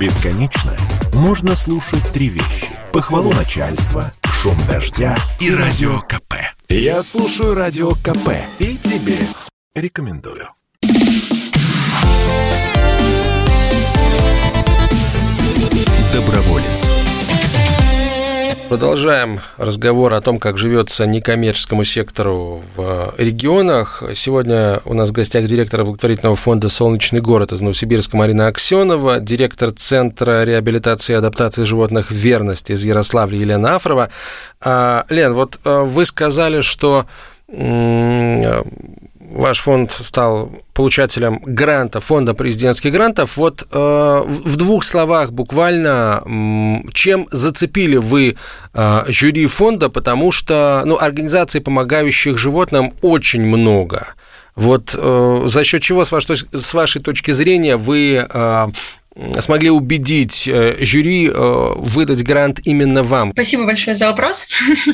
Бесконечно 0.00 0.76
можно 1.12 1.54
слушать 1.54 2.02
три 2.12 2.28
вещи. 2.28 2.66
Похвалу 2.92 3.32
начальства, 3.32 4.12
шум 4.24 4.58
дождя 4.66 5.16
и 5.40 5.54
радио 5.54 6.00
КП. 6.00 6.34
Я 6.68 7.02
слушаю 7.02 7.54
радио 7.54 7.92
КП 7.92 8.30
и 8.58 8.76
тебе 8.76 9.18
рекомендую. 9.76 10.48
Доброволец. 16.12 16.93
Продолжаем 18.68 19.40
разговор 19.56 20.14
о 20.14 20.20
том, 20.20 20.38
как 20.38 20.56
живется 20.58 21.06
некоммерческому 21.06 21.84
сектору 21.84 22.62
в 22.74 23.14
регионах. 23.18 24.02
Сегодня 24.14 24.80
у 24.84 24.94
нас 24.94 25.10
в 25.10 25.12
гостях 25.12 25.44
директор 25.44 25.84
благотворительного 25.84 26.34
фонда 26.34 26.68
«Солнечный 26.68 27.20
город» 27.20 27.52
из 27.52 27.60
Новосибирска 27.60 28.16
Марина 28.16 28.46
Аксенова, 28.48 29.20
директор 29.20 29.70
Центра 29.70 30.44
реабилитации 30.44 31.12
и 31.12 31.16
адаптации 31.16 31.64
животных 31.64 32.10
«Верность» 32.10 32.70
из 32.70 32.84
Ярославля 32.84 33.38
Елена 33.38 33.76
Афрова. 33.76 34.08
А, 34.60 35.04
Лен, 35.08 35.34
вот 35.34 35.60
а, 35.64 35.84
вы 35.84 36.04
сказали, 36.06 36.60
что 36.60 37.06
ваш 39.34 39.58
фонд 39.58 39.90
стал 39.90 40.52
получателем 40.72 41.40
гранта, 41.44 42.00
фонда 42.00 42.34
президентских 42.34 42.92
грантов. 42.92 43.36
Вот 43.36 43.66
э, 43.70 44.22
в 44.26 44.56
двух 44.56 44.84
словах 44.84 45.32
буквально, 45.32 46.22
чем 46.92 47.26
зацепили 47.30 47.96
вы 47.96 48.36
э, 48.72 49.04
жюри 49.08 49.46
фонда, 49.46 49.88
потому 49.88 50.32
что 50.32 50.82
ну, 50.86 50.96
организаций, 50.96 51.60
помогающих 51.60 52.38
животным, 52.38 52.92
очень 53.02 53.42
много. 53.42 54.14
Вот 54.56 54.94
э, 54.96 55.42
за 55.46 55.64
счет 55.64 55.82
чего, 55.82 56.04
с 56.04 56.12
вашей, 56.12 56.36
с 56.52 56.74
вашей 56.74 57.02
точки 57.02 57.32
зрения, 57.32 57.76
вы 57.76 58.26
э, 58.28 58.68
смогли 59.38 59.70
убедить 59.70 60.48
э, 60.48 60.76
жюри 60.80 61.28
э, 61.28 61.72
выдать 61.76 62.22
грант 62.24 62.60
именно 62.64 63.02
вам? 63.02 63.30
Спасибо 63.30 63.64
большое 63.64 63.94
за 63.96 64.06
вопрос. 64.06 64.48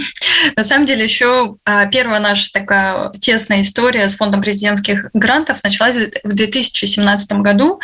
На 0.57 0.63
самом 0.63 0.87
деле, 0.87 1.05
еще 1.05 1.57
а, 1.65 1.87
первая 1.87 2.21
наша 2.21 2.53
такая 2.53 3.11
тесная 3.21 3.63
история 3.63 4.09
с 4.09 4.17
фондом 4.17 4.43
президентских 4.43 5.11
грантов 5.15 5.63
началась 5.63 5.97
в 6.23 6.35
2017 6.35 7.33
году, 7.39 7.81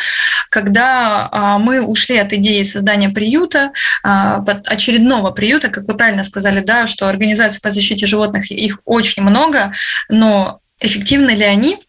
когда 0.49 1.27
а, 1.31 1.59
мы 1.59 1.81
ушли 1.81 2.17
от 2.17 2.33
идеи 2.33 2.63
создания 2.63 3.09
приюта, 3.09 3.71
а, 4.03 4.43
очередного 4.65 5.31
приюта, 5.31 5.69
как 5.69 5.87
вы 5.87 5.95
правильно 5.95 6.23
сказали, 6.23 6.61
да, 6.61 6.87
что 6.87 7.07
организации 7.07 7.59
по 7.59 7.71
защите 7.71 8.05
животных, 8.05 8.51
их 8.51 8.79
очень 8.85 9.23
много, 9.23 9.73
но 10.09 10.59
эффективны 10.79 11.31
ли 11.31 11.43
они? 11.43 11.79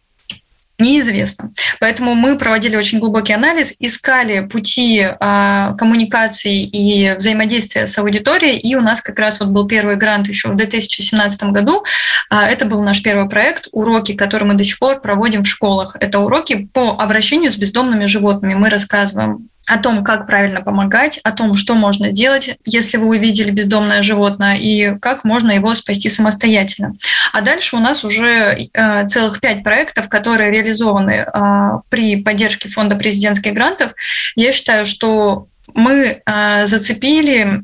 Неизвестно. 0.79 1.51
Поэтому 1.79 2.15
мы 2.15 2.37
проводили 2.37 2.75
очень 2.75 2.99
глубокий 2.99 3.33
анализ, 3.33 3.73
искали 3.79 4.47
пути 4.47 4.99
э, 4.99 5.75
коммуникации 5.77 6.63
и 6.63 7.15
взаимодействия 7.15 7.87
с 7.87 7.97
аудиторией, 7.97 8.57
и 8.57 8.75
у 8.75 8.81
нас 8.81 9.01
как 9.01 9.19
раз 9.19 9.39
вот 9.39 9.49
был 9.49 9.67
первый 9.67 9.95
грант 9.95 10.27
еще 10.27 10.49
в 10.49 10.55
2017 10.55 11.43
году. 11.45 11.83
Э, 12.31 12.41
это 12.41 12.65
был 12.65 12.81
наш 12.81 13.01
первый 13.01 13.29
проект, 13.29 13.67
уроки, 13.71 14.13
которые 14.13 14.49
мы 14.49 14.55
до 14.55 14.63
сих 14.63 14.79
пор 14.79 15.01
проводим 15.01 15.43
в 15.43 15.47
школах. 15.47 15.95
Это 15.99 16.19
уроки 16.19 16.69
по 16.73 16.91
обращению 16.99 17.51
с 17.51 17.57
бездомными 17.57 18.05
животными. 18.05 18.55
Мы 18.55 18.69
рассказываем 18.69 19.49
о 19.69 19.77
том, 19.77 20.03
как 20.03 20.25
правильно 20.25 20.61
помогать, 20.61 21.19
о 21.23 21.31
том, 21.31 21.53
что 21.53 21.75
можно 21.75 22.11
делать, 22.11 22.57
если 22.65 22.97
вы 22.97 23.07
увидели 23.07 23.51
бездомное 23.51 24.01
животное, 24.01 24.55
и 24.55 24.97
как 24.97 25.23
можно 25.23 25.51
его 25.51 25.75
спасти 25.75 26.09
самостоятельно. 26.09 26.95
А 27.31 27.41
дальше 27.41 27.75
у 27.75 27.79
нас 27.79 28.03
уже 28.03 28.69
э, 28.73 29.07
целых 29.07 29.39
пять 29.39 29.63
проектов, 29.63 30.09
которые 30.09 30.51
реализованы 30.51 31.27
э, 31.31 31.69
при 31.89 32.21
поддержке 32.23 32.67
фонда 32.67 32.95
президентских 32.95 33.53
грантов. 33.53 33.93
Я 34.35 34.51
считаю, 34.51 34.87
что 34.87 35.47
мы 35.75 36.21
э, 36.25 36.65
зацепили 36.65 37.61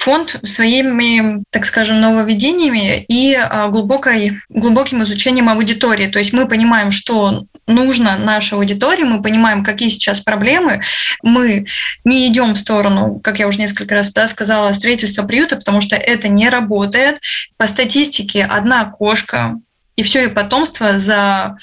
фонд 0.00 0.40
своими, 0.44 1.44
так 1.50 1.66
скажем, 1.66 2.00
нововведениями 2.00 3.04
и 3.06 3.34
а, 3.34 3.68
глубокой, 3.68 4.38
глубоким 4.48 5.02
изучением 5.02 5.50
аудитории. 5.50 6.06
То 6.06 6.18
есть 6.18 6.32
мы 6.32 6.48
понимаем, 6.48 6.90
что 6.90 7.44
нужно 7.66 8.16
нашей 8.16 8.54
аудитории, 8.54 9.02
мы 9.02 9.20
понимаем, 9.20 9.62
какие 9.62 9.90
сейчас 9.90 10.20
проблемы. 10.20 10.80
Мы 11.22 11.66
не 12.04 12.26
идем 12.28 12.54
в 12.54 12.58
сторону, 12.58 13.20
как 13.22 13.40
я 13.40 13.46
уже 13.46 13.58
несколько 13.60 13.94
раз 13.94 14.10
да, 14.12 14.26
сказала, 14.26 14.72
строительства 14.72 15.24
приюта, 15.24 15.56
потому 15.56 15.82
что 15.82 15.96
это 15.96 16.28
не 16.28 16.48
работает. 16.48 17.20
По 17.58 17.66
статистике 17.66 18.44
одна 18.44 18.86
кошка 18.86 19.56
и 19.96 20.02
все 20.02 20.22
ее 20.22 20.28
потомство 20.30 20.98
за 20.98 21.56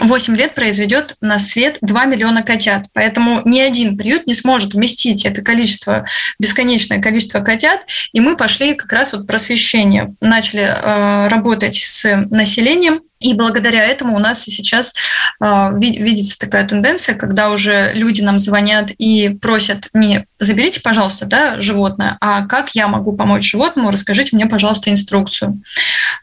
8 0.00 0.36
лет 0.36 0.54
произведет 0.54 1.16
на 1.20 1.38
свет 1.38 1.78
2 1.80 2.04
миллиона 2.06 2.42
котят. 2.42 2.86
Поэтому 2.92 3.42
ни 3.44 3.60
один 3.60 3.96
приют 3.96 4.26
не 4.26 4.34
сможет 4.34 4.74
вместить 4.74 5.24
это 5.24 5.42
количество, 5.42 6.06
бесконечное 6.38 7.00
количество 7.00 7.40
котят. 7.40 7.80
И 8.12 8.20
мы 8.20 8.36
пошли 8.36 8.74
как 8.74 8.92
раз 8.92 9.12
вот 9.12 9.26
просвещение. 9.26 10.14
Начали 10.20 10.62
э, 10.62 11.28
работать 11.28 11.74
с 11.74 12.26
населением, 12.30 13.00
и 13.20 13.34
благодаря 13.34 13.84
этому 13.84 14.14
у 14.14 14.18
нас 14.18 14.46
и 14.46 14.50
сейчас 14.50 14.94
э, 15.40 15.70
видится 15.76 16.38
такая 16.38 16.66
тенденция, 16.66 17.16
когда 17.16 17.50
уже 17.50 17.92
люди 17.94 18.22
нам 18.22 18.38
звонят 18.38 18.90
и 18.96 19.30
просят 19.30 19.88
не 19.92 20.26
заберите, 20.38 20.80
пожалуйста, 20.80 21.26
да, 21.26 21.60
животное, 21.60 22.16
а 22.20 22.46
как 22.46 22.70
я 22.76 22.86
могу 22.86 23.16
помочь 23.16 23.50
животному, 23.50 23.90
расскажите 23.90 24.36
мне, 24.36 24.46
пожалуйста, 24.46 24.90
инструкцию. 24.90 25.60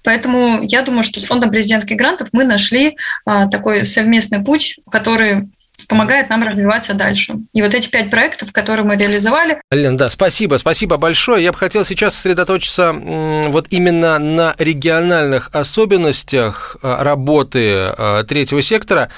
Поэтому 0.04 0.62
я 0.64 0.84
думаю, 0.84 1.04
что 1.04 1.20
с 1.20 1.26
фондом 1.26 1.52
президентских 1.52 1.98
грантов 1.98 2.30
мы 2.32 2.46
нашли 2.46 2.96
э, 3.26 3.48
такой 3.52 3.65
совместный 3.84 4.44
путь, 4.44 4.80
который 4.90 5.50
помогает 5.88 6.30
нам 6.30 6.44
развиваться 6.44 6.94
дальше. 6.94 7.36
И 7.54 7.62
вот 7.62 7.74
эти 7.74 7.88
пять 7.88 8.10
проектов, 8.10 8.52
которые 8.52 8.86
мы 8.86 8.96
реализовали. 8.96 9.62
Лен, 9.72 9.98
да, 9.98 10.10
спасибо, 10.10 10.56
спасибо 10.56 10.98
большое. 10.98 11.44
Я 11.44 11.52
бы 11.52 11.58
хотел 11.58 11.86
сейчас 11.86 12.16
сосредоточиться 12.16 12.94
вот 12.94 13.68
именно 13.70 14.18
на 14.20 14.56
региональных 14.58 15.50
особенностях 15.54 16.78
э, 16.82 16.96
работы 17.04 17.94
э, 17.98 18.24
третьего 18.28 18.62
сектора 18.62 19.10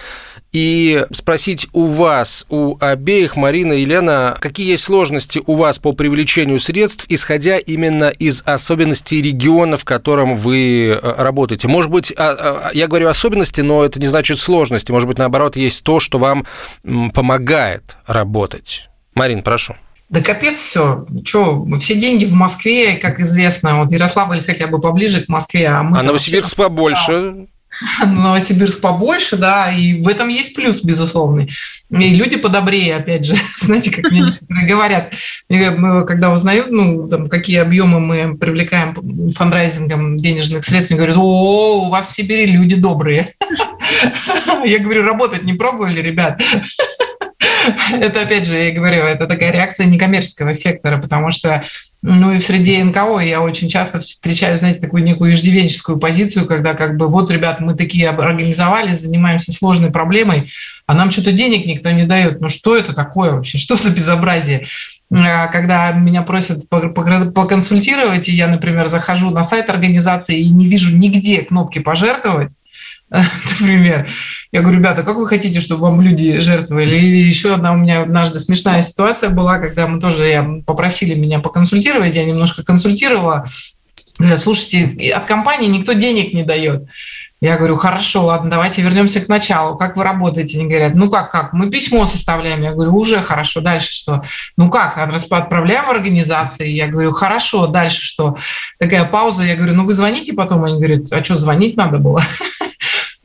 и 0.51 1.05
спросить 1.11 1.67
у 1.73 1.85
вас, 1.85 2.45
у 2.49 2.77
обеих, 2.79 3.35
Марина 3.35 3.73
и 3.73 3.81
Елена, 3.81 4.35
какие 4.39 4.71
есть 4.71 4.83
сложности 4.83 5.41
у 5.45 5.55
вас 5.55 5.79
по 5.79 5.93
привлечению 5.93 6.59
средств, 6.59 7.05
исходя 7.09 7.57
именно 7.57 8.09
из 8.09 8.41
особенностей 8.45 9.21
региона, 9.21 9.77
в 9.77 9.85
котором 9.85 10.35
вы 10.35 10.87
э, 10.87 10.99
работаете. 11.17 11.67
Может 11.67 11.91
быть, 11.91 12.13
а, 12.17 12.69
а, 12.69 12.71
я 12.73 12.87
говорю 12.87 13.07
особенности, 13.07 13.61
но 13.61 13.83
это 13.83 13.99
не 13.99 14.07
значит 14.07 14.39
сложности. 14.39 14.91
Может 14.91 15.07
быть, 15.07 15.17
наоборот, 15.17 15.55
есть 15.55 15.83
то, 15.83 15.99
что 15.99 16.17
вам 16.17 16.45
помогает 17.13 17.97
работать. 18.05 18.89
Марин, 19.13 19.43
прошу. 19.43 19.75
Да 20.09 20.21
капец 20.21 20.57
все. 20.59 21.05
Че, 21.25 21.65
все 21.79 21.95
деньги 21.95 22.23
в 22.25 22.33
Москве, 22.33 22.93
как 22.93 23.19
известно. 23.19 23.81
Вот 23.81 23.91
Ярославль 23.91 24.41
хотя 24.41 24.67
бы 24.67 24.79
поближе 24.79 25.21
к 25.21 25.27
Москве. 25.27 25.67
А, 25.67 25.83
мы 25.83 25.99
а 25.99 26.03
Новосибирск 26.03 26.57
вообще... 26.57 26.69
побольше. 26.69 27.47
Новосибирск 28.05 28.81
побольше, 28.81 29.37
да, 29.37 29.71
и 29.71 30.01
в 30.01 30.07
этом 30.07 30.29
есть 30.29 30.55
плюс, 30.55 30.83
безусловный. 30.83 31.51
И 31.89 32.15
люди 32.15 32.37
подобрее, 32.37 32.95
опять 32.95 33.25
же, 33.25 33.35
знаете, 33.57 33.91
как 33.91 34.11
мне 34.11 34.39
говорят, 34.67 35.13
когда 35.49 36.33
узнают, 36.33 36.71
ну, 36.71 37.07
там, 37.07 37.27
какие 37.27 37.57
объемы 37.57 37.99
мы 37.99 38.37
привлекаем 38.37 39.31
фандрайзингом 39.33 40.17
денежных 40.17 40.63
средств, 40.63 40.89
мне 40.89 40.97
говорят, 40.97 41.17
о, 41.17 41.85
у 41.85 41.89
вас 41.89 42.09
в 42.09 42.15
Сибири 42.15 42.45
люди 42.45 42.75
добрые. 42.75 43.33
Я 44.65 44.79
говорю, 44.79 45.03
работать 45.03 45.43
не 45.43 45.53
пробовали, 45.53 46.01
ребят? 46.01 46.41
Это, 47.91 48.21
опять 48.21 48.45
же, 48.45 48.57
я 48.57 48.71
говорю, 48.71 49.03
это 49.03 49.27
такая 49.27 49.51
реакция 49.51 49.85
некоммерческого 49.87 50.53
сектора, 50.53 50.97
потому 50.97 51.31
что 51.31 51.63
ну 52.03 52.31
и 52.31 52.37
в 52.37 52.43
среде 52.43 52.83
НКО 52.83 53.19
я 53.19 53.41
очень 53.41 53.69
часто 53.69 53.99
встречаю, 53.99 54.57
знаете, 54.57 54.79
такую 54.79 55.03
некую 55.03 55.33
иждивенческую 55.33 55.97
позицию, 55.97 56.45
когда 56.45 56.73
как 56.73 56.95
бы 56.95 57.07
вот, 57.07 57.31
ребят, 57.31 57.59
мы 57.59 57.73
такие 57.73 58.09
организовались, 58.09 58.99
занимаемся 58.99 59.51
сложной 59.51 59.91
проблемой, 59.91 60.49
а 60.85 60.93
нам 60.93 61.09
что-то 61.09 61.31
денег 61.31 61.65
никто 61.65 61.89
не 61.91 62.05
дает. 62.05 62.39
Ну 62.39 62.49
что 62.49 62.77
это 62.77 62.93
такое 62.93 63.31
вообще? 63.31 63.57
Что 63.67 63.75
за 63.75 63.89
безобразие? 63.89 64.67
А 65.09 65.47
когда 65.47 65.91
меня 65.93 66.21
просят 66.21 66.67
поконсультировать, 66.69 68.27
и 68.29 68.35
я, 68.35 68.47
например, 68.47 68.87
захожу 68.87 69.31
на 69.31 69.43
сайт 69.43 69.69
организации 69.69 70.39
и 70.39 70.49
не 70.49 70.67
вижу 70.67 70.95
нигде 70.95 71.41
кнопки 71.41 71.79
«пожертвовать», 71.79 72.57
например. 73.59 74.09
Я 74.51 74.61
говорю, 74.61 74.79
ребята, 74.79 75.03
как 75.03 75.15
вы 75.15 75.27
хотите, 75.27 75.61
чтобы 75.61 75.81
вам 75.81 76.01
люди 76.01 76.39
жертвовали? 76.39 76.95
Или 76.95 77.17
еще 77.17 77.53
одна 77.53 77.73
у 77.73 77.77
меня 77.77 78.01
однажды 78.01 78.39
смешная 78.39 78.81
ситуация 78.81 79.29
была, 79.29 79.59
когда 79.59 79.87
мы 79.87 79.99
тоже 80.01 80.27
я, 80.27 80.47
попросили 80.65 81.15
меня 81.15 81.39
поконсультировать, 81.39 82.15
я 82.15 82.25
немножко 82.25 82.63
консультировала. 82.63 83.45
Говорят, 84.19 84.39
слушайте, 84.39 85.11
от 85.11 85.25
компании 85.25 85.69
никто 85.69 85.93
денег 85.93 86.33
не 86.33 86.43
дает. 86.43 86.87
Я 87.39 87.57
говорю, 87.57 87.75
хорошо, 87.75 88.25
ладно, 88.25 88.49
давайте 88.49 88.81
вернемся 88.81 89.21
к 89.21 89.27
началу. 89.27 89.77
Как 89.77 89.95
вы 89.95 90.03
работаете? 90.03 90.57
Они 90.57 90.67
говорят, 90.67 90.95
ну 90.95 91.07
как, 91.07 91.29
как? 91.29 91.53
Мы 91.53 91.69
письмо 91.69 92.07
составляем. 92.07 92.63
Я 92.63 92.71
говорю, 92.71 92.95
уже 92.95 93.21
хорошо. 93.21 93.61
Дальше 93.61 93.93
что? 93.93 94.23
Ну 94.57 94.71
как? 94.71 94.97
Отправляем 94.97 95.85
в 95.85 95.91
организации. 95.91 96.67
Я 96.67 96.87
говорю, 96.87 97.11
хорошо. 97.11 97.67
Дальше 97.67 98.01
что? 98.01 98.37
Такая 98.79 99.05
пауза. 99.05 99.43
Я 99.43 99.55
говорю, 99.55 99.75
ну 99.75 99.83
вы 99.83 99.93
звоните 99.93 100.33
потом? 100.33 100.63
Они 100.63 100.77
говорят, 100.77 101.11
а 101.11 101.23
что, 101.23 101.37
звонить 101.37 101.77
надо 101.77 101.99
было? 101.99 102.23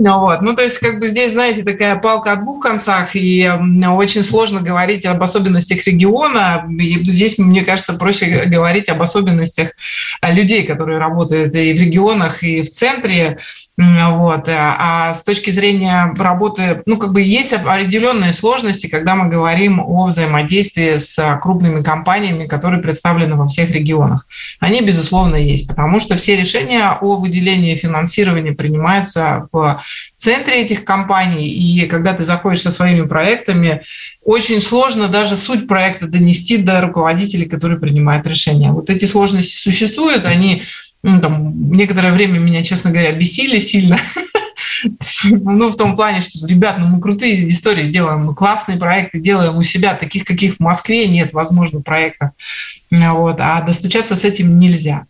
Ну, 0.04 0.18
вот. 0.18 0.42
ну, 0.42 0.56
то 0.56 0.64
есть, 0.64 0.78
как 0.78 0.98
бы 0.98 1.06
здесь, 1.06 1.30
знаете, 1.30 1.62
такая 1.62 1.94
палка 1.94 2.32
о 2.32 2.36
двух 2.36 2.64
концах, 2.64 3.14
и 3.14 3.48
очень 3.88 4.24
сложно 4.24 4.60
говорить 4.60 5.06
об 5.06 5.22
особенностях 5.22 5.86
региона. 5.86 6.66
И 6.76 7.04
здесь, 7.04 7.38
мне 7.38 7.62
кажется, 7.62 7.92
проще 7.92 8.46
говорить 8.46 8.88
об 8.88 9.00
особенностях 9.00 9.74
людей, 10.20 10.64
которые 10.64 10.98
работают 10.98 11.54
и 11.54 11.72
в 11.72 11.80
регионах, 11.80 12.42
и 12.42 12.62
в 12.62 12.70
центре. 12.70 13.38
Вот. 13.78 14.48
Э, 14.48 14.54
а 14.56 15.14
с 15.14 15.24
точки 15.24 15.50
зрения 15.50 16.12
работы, 16.18 16.82
ну, 16.84 16.98
как 16.98 17.12
бы 17.12 17.22
есть 17.22 17.54
определенные 17.54 18.34
сложности, 18.34 18.86
когда 18.86 19.14
мы 19.14 19.30
говорим 19.30 19.80
о 19.80 20.06
взаимодействии 20.06 20.98
с 20.98 21.38
крупными 21.40 21.82
компаниями, 21.82 22.46
которые 22.46 22.82
представлены 22.82 23.36
во 23.36 23.46
всех 23.46 23.70
регионах. 23.70 24.26
Они, 24.60 24.82
безусловно, 24.82 25.36
есть, 25.36 25.68
потому 25.68 26.00
что 26.00 26.16
все 26.16 26.36
решения 26.36 26.90
о 27.00 27.16
выделении 27.16 27.74
финансирования 27.74 28.52
принимаются 28.52 29.48
в 29.50 29.82
центре 30.14 30.62
этих 30.62 30.84
компаний, 30.84 31.48
и 31.48 31.86
когда 31.86 32.12
ты 32.12 32.24
заходишь 32.24 32.60
со 32.60 32.70
своими 32.70 33.06
проектами, 33.06 33.82
очень 34.22 34.60
сложно 34.60 35.08
даже 35.08 35.34
суть 35.34 35.66
проекта 35.66 36.06
донести 36.06 36.58
до 36.58 36.82
руководителей, 36.82 37.46
которые 37.46 37.80
принимают 37.80 38.26
решения. 38.26 38.70
Вот 38.70 38.90
эти 38.90 39.06
сложности 39.06 39.56
существуют, 39.56 40.26
они 40.26 40.64
ну, 41.02 41.20
там, 41.20 41.72
некоторое 41.72 42.12
время 42.12 42.38
меня, 42.38 42.62
честно 42.62 42.90
говоря, 42.90 43.12
бесили 43.12 43.58
сильно. 43.58 43.98
ну, 45.24 45.70
в 45.70 45.76
том 45.76 45.96
плане, 45.96 46.20
что, 46.20 46.46
ребят, 46.46 46.76
ну, 46.78 46.86
мы 46.86 47.00
крутые 47.00 47.48
истории 47.48 47.90
делаем, 47.90 48.26
мы 48.26 48.34
классные 48.34 48.78
проекты 48.78 49.20
делаем 49.20 49.56
у 49.56 49.62
себя, 49.62 49.94
таких, 49.94 50.24
каких 50.24 50.56
в 50.56 50.60
Москве 50.60 51.06
нет, 51.06 51.32
возможно, 51.32 51.80
проектов. 51.80 52.30
Вот, 52.90 53.36
а 53.40 53.62
достучаться 53.62 54.16
с 54.16 54.24
этим 54.24 54.58
нельзя. 54.58 55.06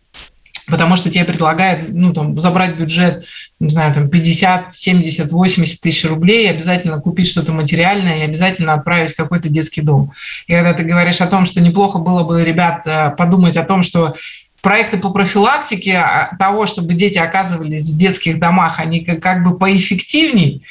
Потому 0.70 0.94
что 0.94 1.10
тебе 1.10 1.24
предлагают 1.24 1.88
ну, 1.88 2.12
там, 2.12 2.38
забрать 2.38 2.76
бюджет, 2.76 3.24
не 3.58 3.68
знаю, 3.68 3.92
там 3.92 4.08
50, 4.08 4.72
70, 4.72 5.32
80 5.32 5.80
тысяч 5.80 6.08
рублей, 6.08 6.48
обязательно 6.48 7.00
купить 7.00 7.28
что-то 7.28 7.52
материальное 7.52 8.18
и 8.18 8.22
обязательно 8.22 8.74
отправить 8.74 9.12
в 9.12 9.16
какой-то 9.16 9.48
детский 9.48 9.82
дом. 9.82 10.12
И 10.46 10.52
когда 10.52 10.72
ты 10.72 10.84
говоришь 10.84 11.20
о 11.20 11.26
том, 11.26 11.46
что 11.46 11.60
неплохо 11.60 11.98
было 11.98 12.22
бы, 12.22 12.44
ребят, 12.44 12.86
э, 12.86 13.10
подумать 13.16 13.56
о 13.56 13.64
том, 13.64 13.82
что 13.82 14.14
проекты 14.62 14.96
по 14.96 15.10
профилактике 15.10 15.96
а, 15.96 16.36
того, 16.38 16.66
чтобы 16.66 16.94
дети 16.94 17.18
оказывались 17.18 17.90
в 17.90 17.98
детских 17.98 18.38
домах, 18.38 18.78
они 18.78 19.00
как 19.00 19.42
бы 19.42 19.58
поэффективней, 19.58 20.64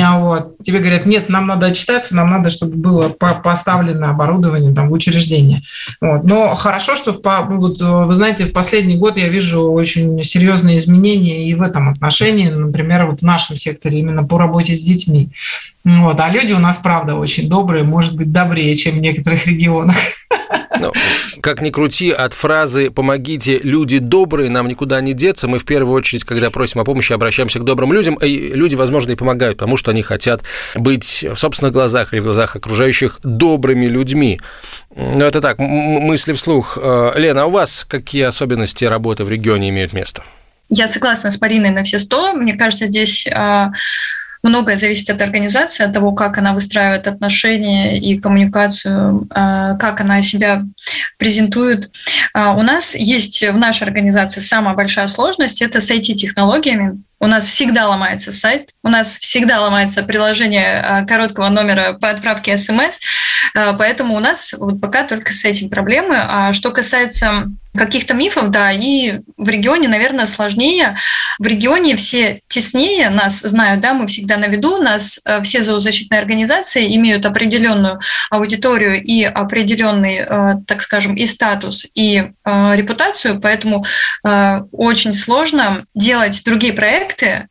а 0.00 0.18
вот. 0.18 0.58
Тебе 0.64 0.78
говорят, 0.78 1.06
нет, 1.06 1.28
нам 1.28 1.46
надо 1.46 1.66
отчитаться, 1.66 2.16
нам 2.16 2.30
надо, 2.30 2.50
чтобы 2.50 2.76
было 2.76 3.08
поставлено 3.08 4.10
оборудование 4.10 4.74
там, 4.74 4.88
в 4.88 4.92
учреждение. 4.92 5.62
Вот. 6.00 6.24
Но 6.24 6.54
хорошо, 6.54 6.96
что 6.96 7.12
в, 7.12 7.20
вот, 7.22 7.80
вы 7.80 8.14
знаете, 8.14 8.46
в 8.46 8.52
последний 8.52 8.96
год 8.96 9.16
я 9.16 9.28
вижу 9.28 9.70
очень 9.70 10.22
серьезные 10.22 10.78
изменения 10.78 11.48
и 11.48 11.54
в 11.54 11.62
этом 11.62 11.88
отношении, 11.88 12.48
например, 12.48 13.06
вот 13.06 13.20
в 13.20 13.22
нашем 13.24 13.56
секторе 13.56 14.00
именно 14.00 14.24
по 14.24 14.38
работе 14.38 14.74
с 14.74 14.82
детьми. 14.82 15.30
Вот. 15.84 16.18
А 16.18 16.30
люди 16.30 16.52
у 16.52 16.58
нас, 16.58 16.78
правда, 16.78 17.14
очень 17.14 17.48
добрые, 17.48 17.84
может 17.84 18.16
быть, 18.16 18.32
добрее, 18.32 18.74
чем 18.74 18.96
в 18.96 19.00
некоторых 19.00 19.46
регионах. 19.46 19.96
Ну, 20.80 20.92
как 21.40 21.60
ни 21.62 21.70
крути, 21.70 22.10
от 22.10 22.32
фразы 22.32 22.90
«помогите, 22.90 23.58
люди 23.62 23.98
добрые, 23.98 24.50
нам 24.50 24.68
никуда 24.68 25.00
не 25.00 25.14
деться», 25.14 25.48
мы 25.48 25.58
в 25.58 25.64
первую 25.64 25.94
очередь, 25.94 26.24
когда 26.24 26.50
просим 26.50 26.80
о 26.80 26.84
помощи, 26.84 27.12
обращаемся 27.12 27.58
к 27.58 27.64
добрым 27.64 27.92
людям, 27.92 28.14
и 28.14 28.52
люди, 28.52 28.74
возможно, 28.74 29.12
и 29.12 29.16
помогают, 29.16 29.58
потому 29.58 29.76
что 29.76 29.90
они 29.90 30.02
хотят 30.02 30.42
быть 30.74 31.24
в 31.24 31.36
собственных 31.36 31.72
глазах 31.72 32.12
или 32.12 32.20
в 32.20 32.24
глазах 32.24 32.56
окружающих 32.56 33.20
добрыми 33.22 33.86
людьми. 33.86 34.40
Ну, 34.94 35.24
это 35.24 35.40
так, 35.40 35.58
мысли 35.58 36.32
вслух. 36.32 36.78
Э, 36.80 37.12
Лена, 37.16 37.42
а 37.42 37.46
у 37.46 37.50
вас 37.50 37.84
какие 37.84 38.22
особенности 38.22 38.84
работы 38.84 39.24
в 39.24 39.30
регионе 39.30 39.68
имеют 39.68 39.92
место? 39.92 40.22
Я 40.68 40.88
согласна 40.88 41.30
с 41.30 41.40
Мариной 41.40 41.70
на 41.70 41.84
все 41.84 41.98
сто. 41.98 42.32
Мне 42.32 42.54
кажется, 42.54 42.86
здесь 42.86 43.28
а, 43.32 43.70
многое 44.46 44.76
зависит 44.76 45.10
от 45.10 45.20
организации, 45.20 45.84
от 45.84 45.92
того, 45.92 46.12
как 46.12 46.38
она 46.38 46.52
выстраивает 46.52 47.06
отношения 47.06 47.98
и 47.98 48.18
коммуникацию, 48.18 49.26
а, 49.30 49.74
как 49.74 50.00
она 50.00 50.22
себя 50.22 50.62
презентует. 51.18 51.90
А, 52.32 52.54
у 52.54 52.62
нас 52.62 52.94
есть 52.94 53.42
в 53.42 53.56
нашей 53.56 53.84
организации 53.84 54.40
самая 54.40 54.74
большая 54.74 55.08
сложность– 55.08 55.62
это 55.62 55.80
с 55.80 55.90
IT-технологиями. 55.90 57.02
У 57.18 57.26
нас 57.26 57.46
всегда 57.46 57.88
ломается 57.88 58.30
сайт, 58.30 58.70
у 58.82 58.88
нас 58.88 59.18
всегда 59.18 59.60
ломается 59.60 60.02
приложение 60.02 60.80
а, 60.80 61.04
короткого 61.04 61.48
номера 61.48 61.94
по 61.94 62.10
отправке 62.10 62.56
смс, 62.56 63.00
поэтому 63.54 64.14
у 64.14 64.20
нас 64.20 64.54
вот 64.58 64.80
пока 64.80 65.04
только 65.04 65.32
с 65.32 65.44
этим 65.44 65.70
проблемы. 65.70 66.16
А 66.18 66.52
что 66.52 66.70
касается 66.70 67.46
каких-то 67.76 68.14
мифов, 68.14 68.50
да, 68.50 68.72
и 68.72 69.20
в 69.36 69.48
регионе, 69.48 69.88
наверное, 69.88 70.26
сложнее. 70.26 70.96
В 71.38 71.46
регионе 71.46 71.96
все 71.96 72.40
теснее 72.48 73.10
нас 73.10 73.40
знают, 73.40 73.80
да, 73.80 73.94
мы 73.94 74.06
всегда 74.06 74.36
на 74.36 74.46
виду, 74.46 74.78
нас 74.78 75.20
э, 75.24 75.42
все 75.42 75.62
зоозащитные 75.62 76.20
организации 76.20 76.94
имеют 76.96 77.26
определенную 77.26 78.00
аудиторию 78.30 79.02
и 79.02 79.22
определенный, 79.24 80.24
э, 80.26 80.52
так 80.66 80.82
скажем, 80.82 81.14
и 81.14 81.26
статус, 81.26 81.86
и 81.94 82.30
э, 82.44 82.76
репутацию, 82.76 83.40
поэтому 83.40 83.84
очень 84.72 85.14
сложно 85.14 85.84
делать 85.94 86.42
другие 86.44 86.72
проекты 86.72 87.48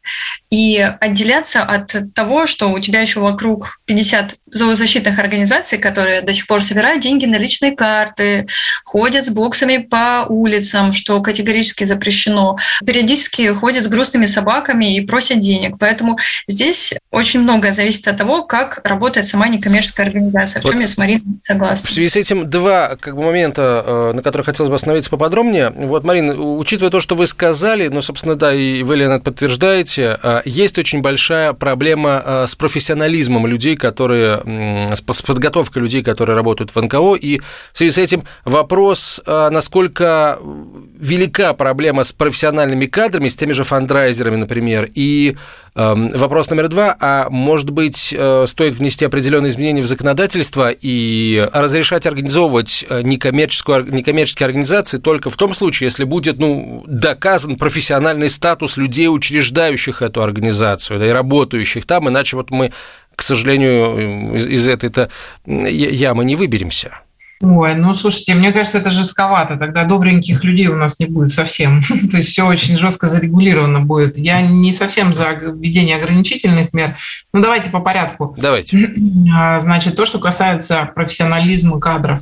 и 0.50 0.78
отделяться 1.00 1.64
от 1.64 1.94
того, 2.14 2.46
что 2.46 2.70
у 2.70 2.80
тебя 2.80 3.02
еще 3.02 3.20
вокруг 3.20 3.80
50 3.86 4.36
зоозащитных 4.48 5.20
организаций, 5.20 5.78
которые 5.78 6.22
до 6.22 6.34
сих 6.34 6.48
пор 6.48 6.64
собирают 6.64 7.02
деньги 7.02 7.26
на 7.26 7.36
личные 7.36 7.76
карты, 7.76 8.48
ходят 8.84 9.26
с 9.26 9.30
боксами 9.30 9.78
по 9.78 10.15
улицам, 10.24 10.94
что 10.94 11.22
категорически 11.22 11.84
запрещено, 11.84 12.58
периодически 12.86 13.54
ходят 13.54 13.84
с 13.84 13.88
грустными 13.88 14.26
собаками 14.26 14.96
и 14.96 15.02
просят 15.02 15.40
денег. 15.40 15.76
Поэтому 15.80 16.18
здесь 16.48 16.94
очень 17.12 17.42
многое 17.42 17.74
зависит 17.74 18.08
от 18.08 18.18
того, 18.18 18.44
как 18.44 18.82
работает 18.84 19.26
сама 19.26 19.48
некоммерческая 19.48 20.08
организация. 20.08 20.62
В 20.62 20.64
чем 20.64 20.74
вот 20.74 20.82
я 20.82 20.88
с 20.88 20.98
Мариной 20.98 21.24
согласна. 21.42 21.88
В 21.88 21.92
связи 21.92 22.10
с 22.10 22.16
этим 22.16 22.48
два 22.50 22.96
как 23.00 23.16
бы, 23.16 23.24
момента, 23.24 23.84
э, 23.86 24.12
на 24.14 24.22
которых 24.22 24.48
хотелось 24.48 24.70
бы 24.70 24.76
остановиться 24.76 25.10
поподробнее. 25.10 25.72
Вот, 25.76 26.04
Марина, 26.04 26.34
учитывая 26.34 26.92
то, 26.92 27.02
что 27.02 27.16
вы 27.16 27.28
сказали, 27.28 27.88
ну, 27.88 28.02
собственно, 28.02 28.36
да, 28.36 28.54
и 28.54 28.84
вы, 28.84 28.96
Лена, 28.98 29.20
подтверждаете, 29.20 30.18
э, 30.22 30.42
есть 30.46 30.78
очень 30.78 31.02
большая 31.02 31.54
проблема 31.54 32.24
э, 32.26 32.46
с 32.48 32.56
профессионализмом 32.56 33.48
людей, 33.48 33.76
которые, 33.76 34.42
с 34.94 35.02
подготовкой 35.02 35.82
людей, 35.82 36.04
которые 36.04 36.36
работают 36.36 36.74
в 36.74 36.82
НКО, 36.82 37.16
и 37.16 37.40
в 37.74 37.78
связи 37.78 37.92
с 37.92 37.98
этим 37.98 38.24
вопрос, 38.44 39.22
насколько 39.26 40.05
велика 41.00 41.54
проблема 41.54 42.04
с 42.04 42.12
профессиональными 42.12 42.86
кадрами, 42.86 43.28
с 43.28 43.36
теми 43.36 43.54
же 43.54 43.64
фандрайзерами, 43.64 44.38
например, 44.38 44.90
и 44.94 45.36
Эм, 45.78 46.12
вопрос 46.12 46.50
номер 46.50 46.70
два. 46.70 46.96
А 47.02 47.30
может 47.30 47.70
быть, 47.70 48.16
э, 48.18 48.46
стоит 48.48 48.76
внести 48.76 49.04
определенные 49.04 49.50
изменения 49.50 49.82
в 49.82 49.88
законодательство 49.88 50.72
и 50.72 51.50
разрешать 51.52 52.08
организовывать 52.08 52.86
э, 52.88 53.02
некоммерческую, 53.02 53.94
некоммерческие 53.94 54.46
организации 54.46 55.00
только 55.00 55.30
в 55.30 55.36
том 55.36 55.54
случае, 55.54 55.88
если 55.88 56.06
будет 56.06 56.40
ну, 56.40 56.86
доказан 56.88 57.58
профессиональный 57.58 58.30
статус 58.30 58.78
людей, 58.78 59.10
учреждающих 59.10 60.02
эту 60.02 60.24
организацию, 60.24 60.98
да, 60.98 61.08
и 61.08 61.10
работающих 61.10 61.86
там, 61.86 62.08
иначе 62.08 62.38
вот 62.38 62.52
мы, 62.52 62.72
к 63.14 63.22
сожалению, 63.22 64.34
из, 64.34 64.48
из 64.48 64.68
этой-то 64.70 65.10
ямы 65.46 66.24
не 66.24 66.38
выберемся. 66.38 67.02
Ой, 67.42 67.76
ну 67.76 67.94
слушайте, 67.94 68.34
мне 68.34 68.54
кажется, 68.54 68.78
это 68.78 68.90
жестковато. 68.90 69.58
Тогда 69.58 69.84
добреньких 69.84 70.44
людей 70.44 70.68
у 70.68 70.76
нас 70.76 71.00
не 71.00 71.06
будет 71.06 71.32
совсем. 71.32 71.82
То 72.12 72.18
есть 72.18 72.30
все 72.30 72.46
очень 72.48 72.78
жестко 72.78 73.08
зарегулировано 73.08 73.82
будет. 73.82 74.18
Я 74.18 74.42
не 74.42 74.72
совсем 74.72 75.14
за 75.14 75.32
введение 75.32 75.98
ограничительных 75.98 76.72
мер. 76.74 76.96
Ну 77.34 77.42
давайте 77.42 77.70
по 77.70 77.82
порядку. 77.82 78.36
Давайте. 78.38 78.92
А, 79.38 79.60
значит, 79.60 79.96
то, 79.98 80.06
что 80.06 80.20
касается 80.20 80.90
профессионализма 80.96 81.80
кадров. 81.80 82.22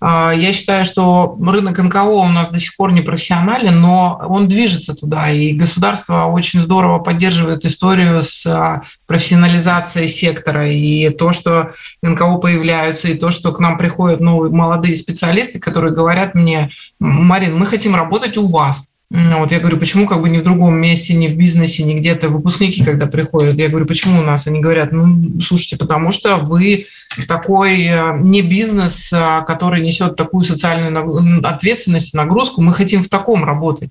А, 0.00 0.32
я 0.32 0.52
считаю, 0.52 0.84
что 0.84 1.36
рынок 1.40 1.78
НКО 1.78 2.04
у 2.04 2.28
нас 2.28 2.50
до 2.50 2.58
сих 2.58 2.76
пор 2.76 2.92
не 2.92 3.00
профессионален, 3.00 3.80
но 3.80 4.20
он 4.28 4.48
движется 4.48 4.94
туда. 4.94 5.30
И 5.30 5.52
государство 5.52 6.26
очень 6.26 6.60
здорово 6.60 6.98
поддерживает 6.98 7.64
историю 7.64 8.22
с 8.22 8.46
а, 8.46 8.82
профессионализацией 9.06 10.06
сектора. 10.06 10.70
И 10.70 11.10
то, 11.10 11.32
что 11.32 11.72
НКО 12.02 12.36
появляются, 12.36 13.08
и 13.08 13.14
то, 13.14 13.30
что 13.30 13.52
к 13.52 13.58
нам 13.58 13.78
приходят 13.78 14.20
новые 14.20 14.52
молодые 14.52 14.96
специалисты, 14.96 15.58
которые 15.58 15.94
говорят 15.94 16.34
мне, 16.34 16.70
Марин, 16.98 17.58
мы 17.58 17.66
хотим 17.66 17.94
работать 17.94 18.36
у 18.36 18.46
вас. 18.46 18.97
Вот 19.10 19.52
я 19.52 19.58
говорю, 19.58 19.78
почему 19.78 20.06
как 20.06 20.20
бы 20.20 20.28
не 20.28 20.38
в 20.38 20.42
другом 20.42 20.74
месте, 20.74 21.14
не 21.14 21.28
в 21.28 21.36
бизнесе, 21.36 21.82
не 21.82 21.94
где-то 21.94 22.28
выпускники, 22.28 22.84
когда 22.84 23.06
приходят. 23.06 23.56
Я 23.56 23.68
говорю, 23.68 23.86
почему 23.86 24.20
у 24.20 24.22
нас? 24.22 24.46
Они 24.46 24.60
говорят, 24.60 24.92
ну, 24.92 25.40
слушайте, 25.40 25.78
потому 25.78 26.12
что 26.12 26.36
вы 26.36 26.86
такой 27.26 27.86
э, 27.86 28.18
не 28.18 28.42
бизнес, 28.42 29.10
а, 29.14 29.40
который 29.42 29.80
несет 29.80 30.16
такую 30.16 30.44
социальную 30.44 31.42
ответственность, 31.42 32.12
нагрузку. 32.12 32.60
Мы 32.60 32.74
хотим 32.74 33.02
в 33.02 33.08
таком 33.08 33.44
работать 33.44 33.90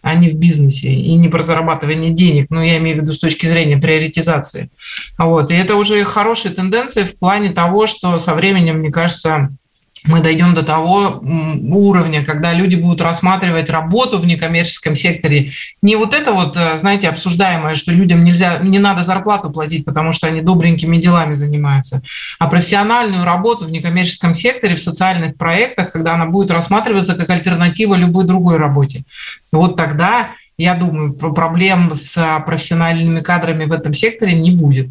а 0.00 0.14
не 0.14 0.28
в 0.28 0.36
бизнесе, 0.36 0.92
и 0.92 1.14
не 1.14 1.28
про 1.28 1.42
зарабатывание 1.42 2.12
денег, 2.12 2.46
ну, 2.50 2.62
я 2.62 2.78
имею 2.78 2.98
в 2.98 3.02
виду 3.02 3.12
с 3.12 3.18
точки 3.18 3.46
зрения 3.46 3.78
приоритизации. 3.78 4.70
Вот. 5.18 5.50
И 5.50 5.54
это 5.54 5.74
уже 5.74 6.02
хорошая 6.04 6.52
тенденция 6.52 7.04
в 7.04 7.16
плане 7.16 7.50
того, 7.50 7.86
что 7.86 8.18
со 8.18 8.34
временем, 8.34 8.78
мне 8.78 8.90
кажется, 8.90 9.50
мы 10.08 10.20
дойдем 10.20 10.54
до 10.54 10.62
того 10.62 11.22
уровня, 11.22 12.24
когда 12.24 12.52
люди 12.52 12.76
будут 12.76 13.00
рассматривать 13.00 13.70
работу 13.70 14.18
в 14.18 14.26
некоммерческом 14.26 14.96
секторе. 14.96 15.52
Не 15.82 15.96
вот 15.96 16.14
это 16.14 16.32
вот, 16.32 16.56
э, 16.56 16.78
знаете, 16.78 17.08
обсуждаемое, 17.08 17.74
что 17.74 17.92
людям 17.92 18.24
нельзя, 18.24 18.58
не 18.58 18.78
надо 18.78 19.02
зарплату 19.02 19.50
платить, 19.50 19.84
потому 19.84 20.12
что 20.12 20.26
они 20.26 20.40
добренькими 20.40 20.96
делами 20.96 21.34
занимаются, 21.34 22.02
а 22.38 22.48
профессиональную 22.48 23.24
работу 23.24 23.66
в 23.66 23.70
некоммерческом 23.70 24.34
секторе, 24.34 24.74
в 24.76 24.80
социальных 24.80 25.36
проектах, 25.36 25.90
когда 25.92 26.14
она 26.14 26.26
будет 26.26 26.50
рассматриваться 26.50 27.14
как 27.14 27.30
альтернатива 27.30 27.94
любой 27.94 28.24
другой 28.24 28.56
работе. 28.56 29.04
Вот 29.52 29.76
тогда 29.76 30.30
я 30.58 30.74
думаю, 30.74 31.12
проблем 31.12 31.94
с 31.94 32.42
профессиональными 32.44 33.20
кадрами 33.20 33.64
в 33.64 33.72
этом 33.72 33.94
секторе 33.94 34.34
не 34.34 34.50
будет. 34.50 34.88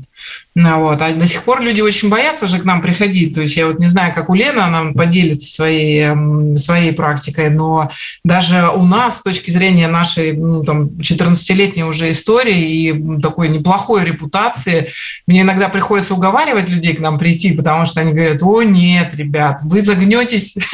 Ну, 0.55 0.79
вот. 0.79 1.01
А 1.01 1.13
до 1.13 1.27
сих 1.27 1.43
пор 1.43 1.61
люди 1.61 1.81
очень 1.81 2.09
боятся 2.09 2.47
же 2.47 2.59
к 2.59 2.63
нам 2.63 2.81
приходить. 2.81 3.35
То 3.35 3.41
есть 3.41 3.57
я 3.57 3.67
вот 3.67 3.77
не 3.77 3.85
знаю, 3.85 4.15
как 4.15 4.29
у 4.29 4.33
Лены, 4.33 4.59
она 4.59 4.93
поделится 4.93 5.51
своей, 5.51 6.03
эм, 6.03 6.55
своей 6.55 6.93
практикой, 6.93 7.49
но 7.49 7.91
даже 8.23 8.69
у 8.73 8.83
нас 8.83 9.17
с 9.17 9.23
точки 9.23 9.51
зрения 9.51 9.89
нашей 9.89 10.31
ну, 10.31 10.63
там, 10.63 10.87
14-летней 10.99 11.83
уже 11.83 12.11
истории 12.11 12.89
и 12.89 13.21
такой 13.21 13.49
неплохой 13.49 14.05
репутации, 14.05 14.89
мне 15.27 15.41
иногда 15.41 15.67
приходится 15.67 16.13
уговаривать 16.13 16.69
людей 16.69 16.95
к 16.95 16.99
нам 16.99 17.19
прийти, 17.19 17.55
потому 17.55 17.85
что 17.85 18.01
они 18.01 18.13
говорят, 18.13 18.41
о 18.41 18.63
нет, 18.63 19.13
ребят, 19.15 19.59
вы 19.63 19.81
загнетесь. 19.81 20.55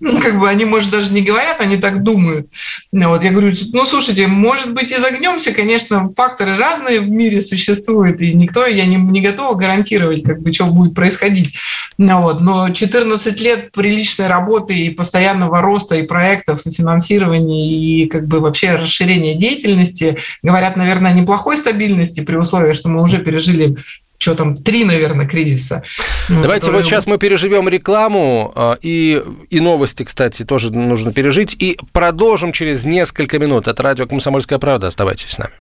Ну, 0.00 0.20
как 0.20 0.38
бы 0.38 0.48
они, 0.48 0.64
может, 0.64 0.90
даже 0.90 1.12
не 1.12 1.22
говорят, 1.22 1.60
они 1.60 1.76
так 1.76 2.02
думают. 2.02 2.48
Ну, 2.92 3.10
вот 3.10 3.22
я 3.22 3.30
говорю, 3.30 3.52
ну, 3.72 3.84
слушайте, 3.84 4.26
может 4.26 4.72
быть, 4.72 4.92
и 4.92 4.96
загнемся, 4.96 5.52
конечно, 5.52 6.08
факторы 6.08 6.56
разные 6.56 7.00
в 7.00 7.10
мире 7.10 7.40
существуют, 7.40 8.20
и 8.20 8.32
никто 8.32 8.66
я 8.66 8.86
не, 8.86 8.96
не 8.96 9.20
готова 9.20 9.54
гарантировать, 9.54 10.22
как 10.22 10.40
бы, 10.42 10.52
что 10.52 10.66
будет 10.66 10.94
происходить. 10.94 11.54
Ну, 11.98 12.22
вот. 12.22 12.40
Но 12.40 12.70
14 12.70 13.40
лет 13.40 13.72
приличной 13.72 14.26
работы 14.26 14.74
и 14.74 14.90
постоянного 14.90 15.60
роста 15.60 15.96
и 15.96 16.06
проектов, 16.06 16.66
и 16.66 16.70
финансирования, 16.70 17.68
и 17.68 18.06
как 18.06 18.26
бы 18.26 18.40
вообще 18.40 18.76
расширения 18.76 19.34
деятельности 19.34 20.16
говорят, 20.42 20.76
наверное, 20.76 21.12
о 21.12 21.14
неплохой 21.14 21.56
стабильности 21.56 22.20
при 22.20 22.36
условии, 22.36 22.72
что 22.72 22.88
мы 22.88 23.02
уже 23.02 23.18
пережили 23.18 23.76
что 24.20 24.34
там, 24.34 24.56
три, 24.56 24.84
наверное, 24.84 25.26
кризиса. 25.26 25.82
Ну, 26.28 26.42
Давайте 26.42 26.66
которые... 26.66 26.82
вот 26.82 26.88
сейчас 26.88 27.06
мы 27.06 27.16
переживем 27.18 27.68
рекламу 27.68 28.52
а, 28.54 28.76
и, 28.82 29.22
и 29.48 29.60
новости, 29.60 30.02
кстати, 30.02 30.44
тоже 30.44 30.72
нужно 30.72 31.12
пережить, 31.12 31.56
и 31.58 31.78
продолжим 31.92 32.52
через 32.52 32.84
несколько 32.84 33.38
минут. 33.38 33.66
Это 33.66 33.82
радио 33.82 34.06
«Комсомольская 34.06 34.58
правда». 34.58 34.88
Оставайтесь 34.88 35.30
с 35.30 35.38
нами. 35.38 35.54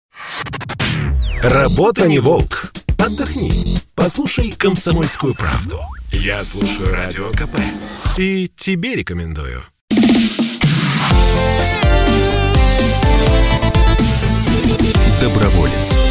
Работа 1.43 2.09
не 2.09 2.19
волк. 2.19 2.73
Отдохни. 2.99 3.77
Послушай 3.95 4.55
«Комсомольскую 4.57 5.35
правду». 5.35 5.79
Я 6.11 6.43
слушаю 6.43 6.91
Радио 6.91 7.31
КП. 7.33 7.59
И 8.17 8.51
тебе 8.57 8.95
рекомендую. 8.95 9.61
Доброволец. 15.21 16.06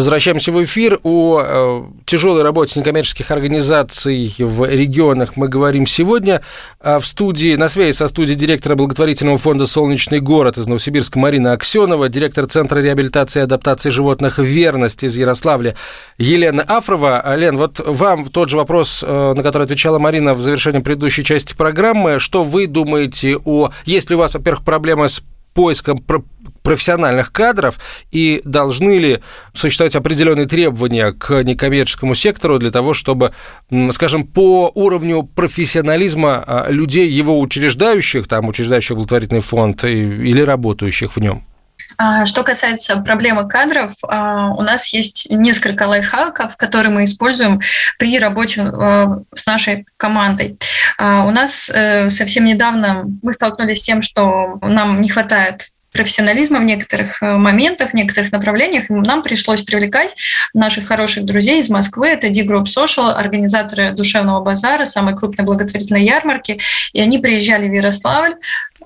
Возвращаемся 0.00 0.50
в 0.50 0.64
эфир. 0.64 0.98
О 1.02 1.42
э, 1.44 1.82
тяжелой 2.06 2.42
работе 2.42 2.80
некоммерческих 2.80 3.30
организаций 3.30 4.34
в 4.38 4.66
регионах 4.66 5.36
мы 5.36 5.46
говорим 5.46 5.86
сегодня. 5.86 6.40
А 6.80 6.98
в 6.98 7.04
студии, 7.04 7.54
на 7.54 7.68
связи 7.68 7.94
со 7.94 8.08
студией 8.08 8.34
директора 8.34 8.76
благотворительного 8.76 9.36
фонда 9.36 9.66
«Солнечный 9.66 10.20
город» 10.20 10.56
из 10.56 10.68
Новосибирска 10.68 11.18
Марина 11.18 11.52
Аксенова, 11.52 12.08
директор 12.08 12.46
Центра 12.46 12.80
реабилитации 12.80 13.40
и 13.40 13.42
адаптации 13.42 13.90
животных 13.90 14.38
«Верность» 14.38 15.04
из 15.04 15.18
Ярославля 15.18 15.76
Елена 16.16 16.62
Афрова. 16.62 17.22
Лен, 17.36 17.58
вот 17.58 17.78
вам 17.86 18.24
тот 18.24 18.48
же 18.48 18.56
вопрос, 18.56 19.04
э, 19.06 19.32
на 19.36 19.42
который 19.42 19.64
отвечала 19.64 19.98
Марина 19.98 20.32
в 20.32 20.40
завершении 20.40 20.80
предыдущей 20.80 21.24
части 21.24 21.54
программы. 21.54 22.20
Что 22.20 22.42
вы 22.42 22.68
думаете 22.68 23.36
о... 23.36 23.68
Есть 23.84 24.08
ли 24.08 24.16
у 24.16 24.20
вас, 24.20 24.32
во-первых, 24.32 24.64
проблемы 24.64 25.10
с 25.10 25.22
поиском 25.52 25.98
профессиональных 26.62 27.32
кадров 27.32 27.78
и 28.10 28.42
должны 28.44 28.98
ли 28.98 29.20
существовать 29.52 29.96
определенные 29.96 30.46
требования 30.46 31.12
к 31.12 31.42
некоммерческому 31.42 32.14
сектору 32.14 32.58
для 32.58 32.70
того, 32.70 32.94
чтобы, 32.94 33.32
скажем, 33.92 34.26
по 34.26 34.70
уровню 34.74 35.22
профессионализма 35.22 36.44
а, 36.46 36.70
людей, 36.70 37.08
его 37.10 37.38
учреждающих, 37.40 38.28
там, 38.28 38.48
учреждающих 38.48 38.96
благотворительный 38.96 39.40
фонд 39.40 39.84
или 39.84 40.40
работающих 40.40 41.16
в 41.16 41.20
нем? 41.20 41.44
А, 41.98 42.24
что 42.24 42.42
касается 42.42 42.96
проблемы 42.98 43.48
кадров, 43.48 43.92
а, 44.06 44.50
у 44.50 44.62
нас 44.62 44.92
есть 44.92 45.28
несколько 45.30 45.84
лайфхаков, 45.84 46.56
которые 46.56 46.92
мы 46.92 47.04
используем 47.04 47.60
при 47.98 48.18
работе 48.18 48.62
с 49.34 49.46
нашей 49.46 49.86
командой. 49.96 50.58
У 50.98 51.30
нас 51.30 51.70
э, 51.72 52.10
совсем 52.10 52.44
недавно 52.44 53.06
мы 53.22 53.32
столкнулись 53.32 53.78
с 53.78 53.82
тем, 53.82 54.02
что 54.02 54.58
нам 54.62 55.00
не 55.00 55.08
хватает 55.08 55.70
профессионализма 55.92 56.58
в 56.58 56.64
некоторых 56.64 57.22
э, 57.22 57.36
моментах, 57.36 57.90
в 57.90 57.94
некоторых 57.94 58.32
направлениях. 58.32 58.84
Нам 58.88 59.22
пришлось 59.22 59.62
привлекать 59.62 60.14
наших 60.54 60.86
хороших 60.86 61.24
друзей 61.24 61.60
из 61.60 61.68
Москвы. 61.68 62.08
Это 62.08 62.28
D-Group 62.28 62.64
Social, 62.64 63.10
организаторы 63.10 63.92
душевного 63.92 64.40
базара, 64.40 64.84
самой 64.84 65.14
крупной 65.14 65.46
благотворительной 65.46 66.04
ярмарки. 66.04 66.58
И 66.92 67.00
они 67.00 67.18
приезжали 67.18 67.68
в 67.68 67.72
Ярославль, 67.72 68.34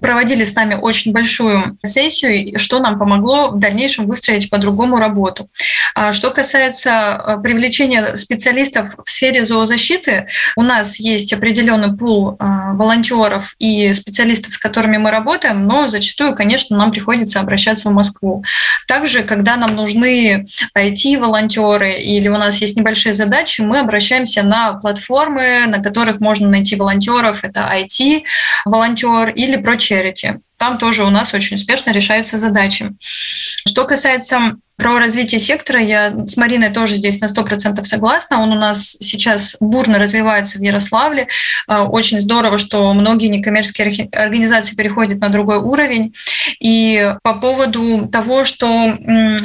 проводили 0.01 0.45
с 0.45 0.55
нами 0.55 0.75
очень 0.75 1.13
большую 1.13 1.79
сессию, 1.83 2.59
что 2.59 2.79
нам 2.81 2.99
помогло 2.99 3.49
в 3.49 3.59
дальнейшем 3.59 4.07
выстроить 4.07 4.51
по-другому 4.51 4.99
работу. 4.99 5.49
А 5.95 6.13
что 6.13 6.31
касается 6.31 6.91
э, 6.91 7.43
привлечения 7.43 8.17
специалистов 8.17 8.95
в 9.03 9.11
сфере 9.11 9.45
зоозащиты, 9.45 10.27
у 10.57 10.63
нас 10.63 10.99
есть 10.99 11.33
определенный 11.33 11.97
пул 11.97 12.33
э, 12.33 12.37
волонтеров 12.75 13.55
и 13.59 13.93
специалистов, 13.93 14.55
с 14.55 14.59
которыми 14.59 14.97
мы 14.97 15.11
работаем, 15.11 15.67
но 15.67 15.87
зачастую, 15.87 16.35
конечно, 16.35 16.77
нам 16.77 16.93
приходится 16.95 17.41
обращаться 17.41 17.91
в 17.91 17.93
Москву. 17.93 18.45
Также, 18.87 19.23
когда 19.23 19.57
нам 19.57 19.75
нужны 19.75 20.47
IT-волонтеры 20.77 21.95
или 21.95 22.29
у 22.29 22.37
нас 22.39 22.59
есть 22.59 22.77
небольшие 22.77 23.15
задачи, 23.15 23.61
мы 23.61 23.81
обращаемся 23.81 24.43
на 24.43 24.75
платформы, 24.75 25.67
на 25.67 25.83
которых 25.83 26.21
можно 26.21 26.49
найти 26.49 26.77
волонтеров. 26.77 27.45
Это 27.45 27.69
IT-волонтер 27.75 29.31
или 29.31 29.57
прочерити. 29.57 30.41
Там 30.57 30.79
тоже 30.79 31.05
у 31.05 31.11
нас 31.11 31.35
очень 31.35 31.57
успешно 31.57 31.91
решаются 31.91 32.39
задачи. 32.39 32.93
Что 33.01 33.85
касается 33.85 34.57
про 34.77 34.99
развитие 34.99 35.39
сектора 35.39 35.81
я 35.81 36.27
с 36.27 36.37
Мариной 36.37 36.71
тоже 36.71 36.95
здесь 36.95 37.21
на 37.21 37.27
100% 37.27 37.83
согласна. 37.85 38.43
Он 38.43 38.53
у 38.53 38.57
нас 38.57 38.97
сейчас 39.01 39.57
бурно 39.61 39.99
развивается 39.99 40.59
в 40.59 40.63
Ярославле. 40.63 41.29
А, 41.67 41.85
очень 41.85 42.21
здорово, 42.21 42.59
что 42.59 42.93
многие 42.93 43.29
некоммерческие 43.29 44.09
организации 44.11 44.75
переходят 44.75 45.21
на 45.21 45.29
другой 45.29 45.59
уровень. 45.59 46.13
И 46.61 47.15
по 47.23 47.35
поводу 47.35 48.09
того, 48.09 48.45
что 48.45 48.99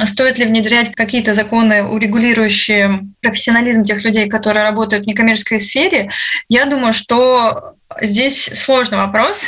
стоит 0.04 0.38
ли 0.38 0.46
внедрять 0.46 0.94
какие-то 0.94 1.32
законы, 1.32 1.84
урегулирующие 1.84 3.00
профессионализм 3.20 3.84
тех 3.84 4.02
людей, 4.02 4.28
которые 4.28 4.64
работают 4.64 5.04
в 5.04 5.06
некоммерческой 5.06 5.60
сфере, 5.60 6.10
я 6.48 6.66
думаю, 6.66 6.92
что 6.92 7.74
Здесь 8.00 8.44
сложный 8.54 8.98
вопрос. 8.98 9.44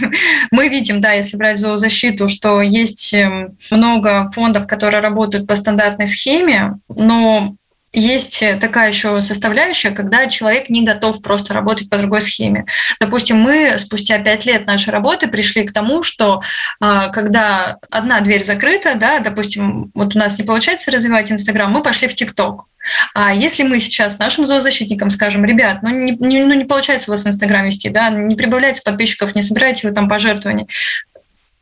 Мы 0.50 0.68
видим, 0.68 1.00
да, 1.00 1.12
если 1.12 1.36
брать 1.36 1.58
зоозащиту, 1.58 2.26
что 2.28 2.62
есть 2.62 3.12
эм, 3.12 3.56
много 3.70 4.28
фондов, 4.28 4.66
которые 4.66 5.00
работают 5.00 5.46
по 5.46 5.56
стандартной 5.56 6.06
схеме, 6.06 6.78
но 6.88 7.54
есть 7.92 8.42
такая 8.60 8.88
еще 8.88 9.20
составляющая, 9.20 9.90
когда 9.90 10.26
человек 10.26 10.70
не 10.70 10.82
готов 10.82 11.20
просто 11.20 11.52
работать 11.52 11.90
по 11.90 11.98
другой 11.98 12.22
схеме. 12.22 12.64
Допустим, 13.00 13.38
мы 13.38 13.76
спустя 13.76 14.18
пять 14.18 14.46
лет 14.46 14.66
нашей 14.66 14.90
работы 14.90 15.28
пришли 15.28 15.64
к 15.66 15.72
тому, 15.72 16.02
что 16.02 16.40
а, 16.80 17.08
когда 17.08 17.76
одна 17.90 18.20
дверь 18.20 18.44
закрыта, 18.44 18.94
да, 18.94 19.18
допустим, 19.18 19.90
вот 19.94 20.16
у 20.16 20.18
нас 20.18 20.38
не 20.38 20.44
получается 20.44 20.90
развивать 20.90 21.30
Инстаграм, 21.30 21.70
мы 21.70 21.82
пошли 21.82 22.08
в 22.08 22.14
ТикТок. 22.14 22.66
А 23.14 23.32
если 23.34 23.62
мы 23.62 23.80
сейчас 23.80 24.18
нашим 24.18 24.46
зоозащитникам 24.46 25.10
скажем, 25.10 25.44
ребят, 25.44 25.82
ну 25.82 25.90
не, 25.90 26.12
не, 26.12 26.44
ну 26.44 26.54
не 26.54 26.64
получается 26.64 27.10
у 27.10 27.14
вас 27.14 27.26
Инстаграм 27.26 27.64
вести, 27.64 27.88
да, 27.88 28.10
не 28.10 28.36
прибавляйте 28.36 28.82
подписчиков, 28.82 29.34
не 29.34 29.42
собираете 29.42 29.88
вы 29.88 29.94
там 29.94 30.08
пожертвования, 30.08 30.66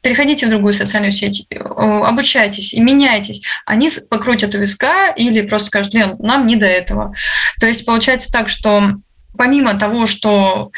переходите 0.02 0.46
в 0.46 0.50
другую 0.50 0.72
социальную 0.72 1.10
сеть, 1.10 1.46
обучайтесь 1.50 2.72
и 2.72 2.80
меняйтесь. 2.80 3.42
Они 3.66 3.90
покрутят 4.08 4.54
у 4.54 4.58
виска 4.58 5.08
или 5.08 5.42
просто 5.42 5.66
скажут, 5.66 5.94
Лен, 5.94 6.16
нам 6.18 6.46
не 6.46 6.56
до 6.56 6.66
этого. 6.66 7.14
То 7.60 7.66
есть 7.66 7.84
получается 7.84 8.30
так, 8.32 8.48
что 8.48 8.94
помимо 9.36 9.74
того, 9.78 10.06
что 10.06 10.70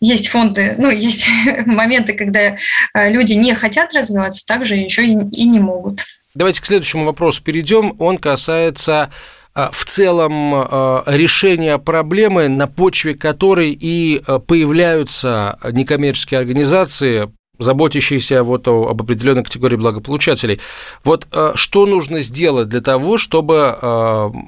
есть 0.00 0.28
фонды, 0.28 0.74
ну, 0.78 0.90
есть 0.90 1.28
моменты, 1.66 2.12
когда 2.14 2.40
э, 2.40 2.56
люди 3.10 3.32
не 3.34 3.54
хотят 3.54 3.92
развиваться, 3.94 4.46
также 4.46 4.76
еще 4.76 5.06
и 5.06 5.14
не 5.14 5.60
могут. 5.60 6.04
Давайте 6.34 6.62
к 6.62 6.66
следующему 6.66 7.04
вопросу 7.04 7.42
перейдем. 7.42 7.96
Он 7.98 8.16
касается 8.18 9.10
в 9.72 9.84
целом 9.84 10.54
решения 11.06 11.78
проблемы, 11.78 12.48
на 12.48 12.66
почве 12.66 13.14
которой 13.14 13.76
и 13.78 14.22
появляются 14.46 15.58
некоммерческие 15.72 16.40
организации, 16.40 17.30
заботящиеся 17.58 18.42
вот 18.42 18.68
об 18.68 19.02
определенной 19.02 19.44
категории 19.44 19.76
благополучателей. 19.76 20.60
Вот 21.04 21.26
э, 21.32 21.52
что 21.54 21.86
нужно 21.86 22.20
сделать 22.20 22.68
для 22.68 22.80
того, 22.80 23.18
чтобы 23.18 23.76
э, 23.80 23.86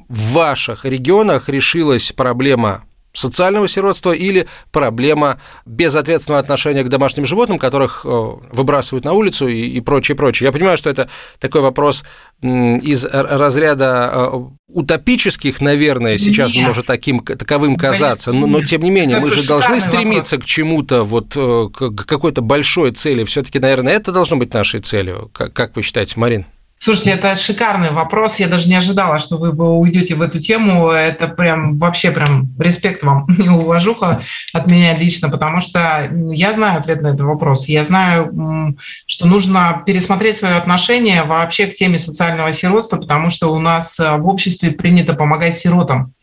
в 0.09 0.33
ваших 0.33 0.85
регионах 0.85 1.49
решилась 1.49 2.13
проблема 2.13 2.85
социального 3.21 3.69
сиротства 3.69 4.13
или 4.13 4.47
проблема 4.73 5.41
безответственного 5.67 6.41
отношения 6.41 6.83
к 6.83 6.89
домашним 6.89 7.25
животным, 7.25 7.59
которых 7.59 8.03
э, 8.05 8.09
выбрасывают 8.53 9.05
на 9.05 9.13
улицу 9.13 9.49
и, 9.49 9.67
и 9.67 9.81
прочее, 9.81 10.17
прочее. 10.17 10.47
Я 10.47 10.53
понимаю, 10.53 10.77
что 10.77 10.91
это 10.91 11.09
такой 11.39 11.61
вопрос 11.61 12.05
из 12.43 13.05
разряда 13.05 14.11
э, 14.13 14.41
утопических, 14.69 15.61
наверное, 15.61 16.19
сейчас 16.19 16.55
Нет. 16.55 16.67
может 16.67 16.87
таким 16.87 17.21
таковым 17.21 17.77
казаться, 17.77 18.33
но, 18.33 18.47
но 18.47 18.65
тем 18.65 18.83
не 18.83 18.91
менее 18.91 19.17
это 19.17 19.27
мы 19.27 19.31
же 19.31 19.47
должны 19.47 19.81
стремиться 19.81 20.37
вопрос. 20.37 20.47
к 20.47 20.49
чему-то, 20.49 21.05
вот 21.05 21.37
э, 21.37 21.69
к 21.73 22.05
какой-то 22.05 22.41
большой 22.41 22.93
цели. 22.93 23.25
Все-таки, 23.25 23.59
наверное, 23.59 23.95
это 23.95 24.13
должно 24.13 24.37
быть 24.37 24.55
нашей 24.55 24.81
целью. 24.81 25.31
Как, 25.33 25.53
как 25.53 25.77
вы 25.77 25.83
считаете, 25.83 26.19
Марин? 26.19 26.47
Слушайте, 26.83 27.11
это 27.11 27.37
шикарный 27.37 27.91
вопрос. 27.91 28.41
Я 28.41 28.49
даже 28.49 28.67
не 28.71 28.75
ожидала, 28.75 29.19
что 29.19 29.37
вы 29.37 29.51
уйдете 29.53 30.15
в 30.15 30.23
эту 30.23 30.41
тему. 30.41 30.89
Это 30.89 31.29
прям 31.29 31.77
вообще 31.77 32.11
прям 32.11 32.49
респект 32.59 33.03
вам 33.03 33.27
и 33.39 33.49
уважуха 33.49 34.23
от 34.55 34.67
меня 34.67 34.97
лично, 34.97 35.29
потому 35.29 35.61
что 35.61 36.11
я 36.31 36.55
знаю 36.55 36.81
ответ 36.81 37.03
на 37.03 37.09
этот 37.09 37.21
вопрос. 37.21 37.69
Я 37.69 37.85
знаю, 37.85 38.77
что 39.05 39.27
нужно 39.27 39.83
пересмотреть 39.85 40.39
свое 40.39 40.55
отношение 40.55 41.25
вообще 41.25 41.67
к 41.67 41.75
теме 41.75 41.99
социального 41.99 42.51
сиротства, 42.51 42.97
потому 42.97 43.29
что 43.29 43.53
у 43.53 43.59
нас 43.59 43.99
в 43.99 44.27
обществе 44.27 44.71
принято 44.71 45.13
помогать 45.13 45.59
сиротам 45.59 46.15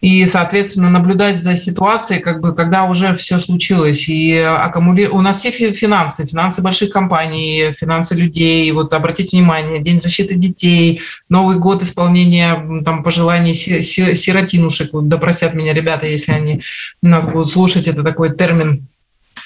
и, 0.00 0.26
соответственно, 0.26 0.90
наблюдать 0.90 1.40
за 1.40 1.56
ситуацией, 1.56 2.20
как 2.20 2.40
бы, 2.40 2.54
когда 2.54 2.84
уже 2.84 3.14
все 3.14 3.38
случилось. 3.38 4.08
И 4.08 4.36
аккумули... 4.36 5.06
у 5.06 5.20
нас 5.22 5.40
все 5.40 5.50
финансы, 5.50 6.26
финансы 6.26 6.62
больших 6.62 6.90
компаний, 6.90 7.72
финансы 7.72 8.14
людей. 8.14 8.70
Вот 8.72 8.92
обратите 8.92 9.36
внимание, 9.36 9.80
День 9.80 9.98
защиты 9.98 10.34
детей, 10.34 11.00
Новый 11.28 11.58
год 11.58 11.82
исполнения 11.82 12.82
там, 12.84 13.02
пожеланий 13.02 13.54
сиротинушек. 13.54 14.92
Вот, 14.92 15.08
допросят 15.08 15.54
меня 15.54 15.72
ребята, 15.72 16.06
если 16.06 16.32
они 16.32 16.62
нас 17.02 17.30
будут 17.30 17.50
слушать. 17.50 17.88
Это 17.88 18.02
такой 18.02 18.36
термин 18.36 18.86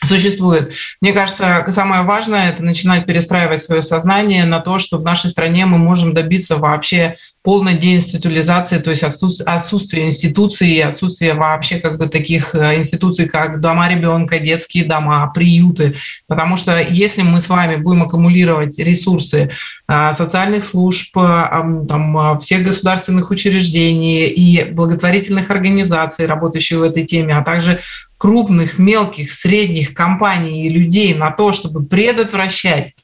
существует. 0.02 0.72
Мне 1.00 1.12
кажется, 1.12 1.64
самое 1.68 2.02
важное– 2.02 2.50
это 2.52 2.64
начинать 2.64 3.06
перестраивать 3.06 3.62
свое 3.62 3.82
сознание 3.82 4.44
на 4.44 4.60
то, 4.60 4.78
что 4.78 4.98
в 4.98 5.04
нашей 5.04 5.30
стране 5.30 5.66
мы 5.66 5.78
можем 5.78 6.14
добиться 6.14 6.56
вообще 6.56 7.16
полной 7.42 7.78
деинституализации, 7.78 8.78
то 8.78 8.90
есть 8.90 9.02
отсутствие 9.02 10.06
институций, 10.06 10.82
отсутствие 10.82 11.34
вообще 11.34 11.78
как 11.78 11.98
бы 11.98 12.06
таких 12.06 12.54
э, 12.54 12.76
институций, 12.76 13.28
как 13.28 13.60
дома 13.60 13.88
ребенка, 13.88 14.38
детские 14.38 14.84
дома, 14.84 15.30
приюты. 15.34 15.96
Потому 16.28 16.56
что 16.56 16.80
если 16.80 17.22
мы 17.22 17.40
с 17.40 17.48
вами 17.48 17.76
будем 17.76 18.02
аккумулировать 18.02 18.78
ресурсы 18.78 19.50
э, 19.88 20.12
социальных 20.12 20.64
служб, 20.64 21.16
э, 21.16 21.80
там, 21.88 22.38
всех 22.38 22.62
государственных 22.62 23.30
учреждений 23.30 24.28
и 24.28 24.64
благотворительных 24.64 25.50
организаций, 25.50 26.26
работающих 26.26 26.78
в 26.78 26.82
этой 26.82 27.04
теме, 27.04 27.34
а 27.36 27.42
также 27.42 27.80
крупных, 28.20 28.78
мелких, 28.78 29.32
средних 29.32 29.94
компаний 29.94 30.66
и 30.66 30.68
людей 30.68 31.14
на 31.14 31.30
то, 31.30 31.52
чтобы 31.52 31.82
предотвращать 31.82 32.94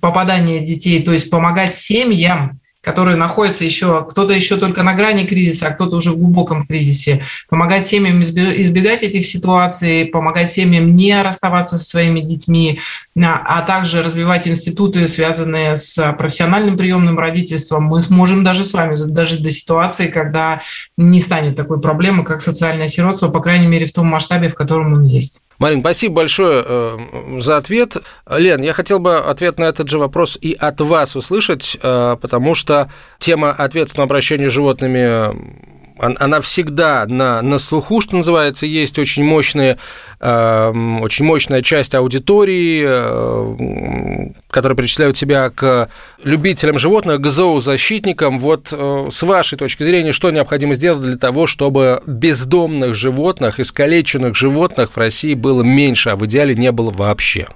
попадание 0.00 0.60
детей, 0.60 1.02
то 1.02 1.14
есть 1.14 1.30
помогать 1.30 1.74
семьям, 1.74 2.59
которые 2.82 3.16
находятся 3.16 3.64
еще, 3.64 4.06
кто-то 4.08 4.32
еще 4.32 4.56
только 4.56 4.82
на 4.82 4.94
грани 4.94 5.26
кризиса, 5.26 5.66
а 5.66 5.70
кто-то 5.70 5.96
уже 5.96 6.12
в 6.12 6.18
глубоком 6.18 6.66
кризисе. 6.66 7.22
Помогать 7.48 7.86
семьям 7.86 8.22
избегать 8.22 9.02
этих 9.02 9.26
ситуаций, 9.26 10.06
помогать 10.06 10.50
семьям 10.50 10.96
не 10.96 11.20
расставаться 11.20 11.76
со 11.76 11.84
своими 11.84 12.20
детьми, 12.20 12.80
а, 13.18 13.42
а 13.44 13.62
также 13.62 14.02
развивать 14.02 14.48
институты, 14.48 15.06
связанные 15.08 15.76
с 15.76 16.12
профессиональным 16.14 16.78
приемным 16.78 17.18
родительством. 17.18 17.84
Мы 17.84 18.00
сможем 18.00 18.44
даже 18.44 18.64
с 18.64 18.72
вами 18.72 18.96
дожить 18.96 19.42
до 19.42 19.50
ситуации, 19.50 20.06
когда 20.06 20.62
не 20.96 21.20
станет 21.20 21.56
такой 21.56 21.80
проблемы, 21.80 22.24
как 22.24 22.40
социальное 22.40 22.88
сиротство, 22.88 23.28
по 23.28 23.40
крайней 23.40 23.66
мере, 23.66 23.84
в 23.84 23.92
том 23.92 24.06
масштабе, 24.06 24.48
в 24.48 24.54
котором 24.54 24.94
он 24.94 25.04
есть. 25.04 25.42
Марин, 25.60 25.80
спасибо 25.80 26.14
большое 26.14 26.64
э, 26.66 26.98
за 27.38 27.58
ответ. 27.58 27.98
Лен, 28.28 28.62
я 28.62 28.72
хотел 28.72 28.98
бы 28.98 29.18
ответ 29.18 29.58
на 29.58 29.64
этот 29.64 29.90
же 29.90 29.98
вопрос 29.98 30.38
и 30.40 30.56
от 30.58 30.80
вас 30.80 31.16
услышать, 31.16 31.78
э, 31.82 32.16
потому 32.18 32.54
что 32.54 32.90
тема 33.18 33.50
ответственного 33.52 34.06
обращения 34.06 34.48
с 34.48 34.54
животными 34.54 35.60
она 36.00 36.40
всегда 36.40 37.04
на, 37.06 37.42
на 37.42 37.58
слуху, 37.58 38.00
что 38.00 38.16
называется, 38.16 38.66
есть 38.66 38.98
очень, 38.98 39.24
мощные, 39.24 39.78
э, 40.20 40.72
очень 41.00 41.24
мощная 41.24 41.62
часть 41.62 41.94
аудитории, 41.94 42.84
э, 42.86 44.30
которые 44.50 44.76
причисляют 44.76 45.16
себя 45.16 45.50
к 45.50 45.88
любителям 46.24 46.78
животных, 46.78 47.20
к 47.20 47.26
зоозащитникам. 47.26 48.38
Вот 48.38 48.68
э, 48.72 49.08
с 49.10 49.22
вашей 49.22 49.58
точки 49.58 49.82
зрения, 49.82 50.12
что 50.12 50.30
необходимо 50.30 50.74
сделать 50.74 51.02
для 51.02 51.16
того, 51.16 51.46
чтобы 51.46 52.02
бездомных 52.06 52.94
животных, 52.94 53.60
искалеченных 53.60 54.34
животных 54.34 54.92
в 54.92 54.96
России 54.96 55.34
было 55.34 55.62
меньше, 55.62 56.10
а 56.10 56.16
в 56.16 56.24
идеале 56.26 56.54
не 56.54 56.72
было 56.72 56.90
вообще? 56.90 57.46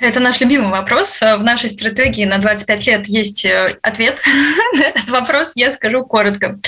Это 0.00 0.20
наш 0.20 0.40
любимый 0.40 0.70
вопрос. 0.70 1.20
В 1.20 1.42
нашей 1.42 1.70
стратегии 1.70 2.26
на 2.26 2.38
25 2.38 2.86
лет 2.86 3.06
есть 3.06 3.44
э, 3.44 3.78
ответ 3.80 4.22
на 4.74 4.82
этот 4.82 5.08
вопрос. 5.08 5.52
Я 5.54 5.72
скажу 5.72 6.04
коротко. 6.04 6.58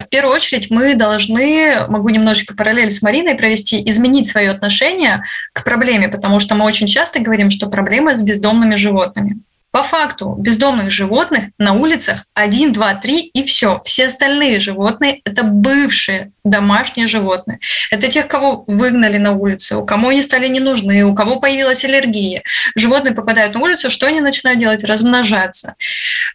В 0.00 0.08
первую 0.08 0.34
очередь 0.34 0.70
мы 0.70 0.94
должны, 0.94 1.86
могу 1.88 2.08
немножечко 2.08 2.54
параллель 2.54 2.90
с 2.90 3.02
Мариной 3.02 3.34
провести, 3.34 3.82
изменить 3.88 4.26
свое 4.26 4.50
отношение 4.50 5.22
к 5.52 5.64
проблеме, 5.64 6.08
потому 6.08 6.40
что 6.40 6.54
мы 6.54 6.64
очень 6.64 6.86
часто 6.86 7.20
говорим, 7.20 7.50
что 7.50 7.68
проблема 7.68 8.14
с 8.14 8.22
бездомными 8.22 8.76
животными. 8.76 9.40
По 9.72 9.82
факту 9.82 10.36
бездомных 10.38 10.90
животных 10.90 11.46
на 11.58 11.72
улицах 11.72 12.24
1, 12.34 12.72
2, 12.74 12.94
3 12.94 13.20
и 13.20 13.42
все. 13.44 13.80
Все 13.82 14.06
остальные 14.06 14.60
животные– 14.60 15.22
это 15.24 15.44
бывшие 15.44 16.32
домашние 16.44 17.06
животные. 17.06 17.58
Это 17.90 18.08
тех, 18.08 18.26
кого 18.26 18.64
выгнали 18.66 19.16
на 19.16 19.32
улице, 19.32 19.76
у 19.76 19.86
кого 19.86 20.08
они 20.08 20.22
стали 20.22 20.48
не 20.48 20.60
нужны, 20.60 21.04
у 21.04 21.14
кого 21.14 21.38
появилась 21.40 21.84
аллергия. 21.84 22.42
Животные 22.74 23.14
попадают 23.14 23.54
на 23.54 23.60
улицу, 23.60 23.90
что 23.90 24.06
они 24.06 24.20
начинают 24.20 24.58
делать? 24.58 24.84
Размножаться. 24.84 25.74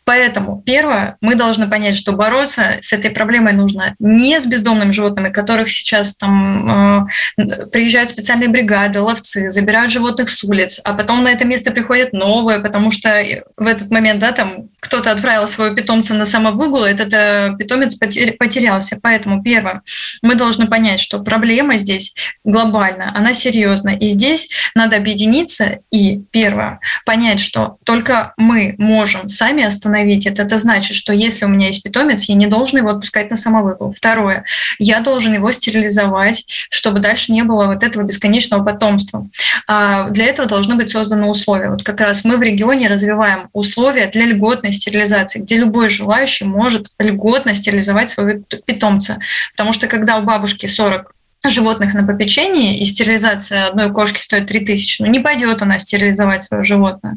Поэтому, 0.05 0.61
первое, 0.65 1.17
мы 1.21 1.35
должны 1.35 1.69
понять, 1.69 1.97
что 1.97 2.13
бороться 2.13 2.77
с 2.81 2.93
этой 2.93 3.11
проблемой 3.11 3.53
нужно 3.53 3.95
не 3.99 4.39
с 4.39 4.45
бездомными 4.45 4.91
животными, 4.91 5.29
которых 5.29 5.69
сейчас 5.69 6.15
там 6.15 7.05
э, 7.37 7.65
приезжают 7.71 8.09
специальные 8.09 8.49
бригады, 8.49 9.01
ловцы, 9.01 9.49
забирают 9.49 9.91
животных 9.91 10.29
с 10.29 10.43
улиц, 10.43 10.81
а 10.83 10.93
потом 10.93 11.23
на 11.23 11.31
это 11.31 11.45
место 11.45 11.71
приходят 11.71 12.13
новые, 12.13 12.59
потому 12.59 12.91
что 12.91 13.21
в 13.57 13.67
этот 13.67 13.91
момент, 13.91 14.19
да, 14.19 14.31
там 14.31 14.69
кто-то 14.79 15.11
отправил 15.11 15.47
своего 15.47 15.75
питомца 15.75 16.13
на 16.13 16.25
самовыгул, 16.25 16.83
этот 16.83 17.13
э, 17.13 17.55
питомец 17.59 17.95
потерялся. 17.95 18.97
Поэтому, 19.01 19.43
первое, 19.43 19.81
мы 20.21 20.35
должны 20.35 20.67
понять, 20.67 20.99
что 20.99 21.19
проблема 21.19 21.77
здесь 21.77 22.15
глобальная, 22.45 23.11
она 23.13 23.33
серьезная. 23.33 23.97
И 23.97 24.07
здесь 24.07 24.49
надо 24.75 24.95
объединиться 24.95 25.79
и, 25.91 26.21
первое, 26.31 26.79
понять, 27.05 27.41
что 27.41 27.77
только 27.83 28.33
мы 28.37 28.75
можем 28.77 29.27
сами 29.27 29.63
остановить 29.63 30.25
это. 30.25 30.43
Это 30.43 30.57
значит, 30.57 30.95
что 30.95 31.13
если 31.13 31.45
у 31.45 31.49
меня 31.49 31.67
есть 31.67 31.83
питомец, 31.83 32.23
я 32.23 32.35
не 32.35 32.47
должен 32.47 32.77
его 32.77 32.89
отпускать 32.89 33.29
на 33.29 33.35
самовыгул. 33.35 33.91
Второе, 33.91 34.45
я 34.79 35.01
должен 35.01 35.33
его 35.33 35.51
стерилизовать, 35.51 36.45
чтобы 36.69 36.99
дальше 36.99 37.33
не 37.33 37.43
было 37.43 37.65
вот 37.65 37.83
этого 37.83 38.03
бесконечного 38.03 38.63
потомства. 38.63 39.27
А 39.67 40.09
для 40.09 40.25
этого 40.27 40.47
должны 40.47 40.75
быть 40.75 40.89
созданы 40.89 41.27
условия. 41.27 41.69
Вот 41.69 41.83
как 41.83 41.99
раз 41.99 42.23
мы 42.23 42.37
в 42.37 42.41
регионе 42.41 42.87
развиваем 42.87 43.16
условия 43.53 44.07
для 44.07 44.25
льготной 44.25 44.73
стерилизации, 44.73 45.39
где 45.39 45.57
любой 45.57 45.89
желающий 45.89 46.45
может 46.45 46.87
льготно 46.99 47.53
стерилизовать 47.53 48.09
своего 48.09 48.43
питомца. 48.65 49.19
Потому 49.51 49.73
что 49.73 49.87
когда 49.87 50.17
у 50.17 50.23
бабушки 50.23 50.65
40 50.65 51.13
животных 51.49 51.93
на 51.93 52.05
попечении, 52.05 52.77
и 52.77 52.85
стерилизация 52.85 53.67
одной 53.67 53.93
кошки 53.93 54.19
стоит 54.19 54.47
3000, 54.47 55.01
ну 55.01 55.07
не 55.07 55.19
пойдет 55.19 55.61
она 55.61 55.79
стерилизовать 55.79 56.43
свое 56.43 56.63
животное. 56.63 57.15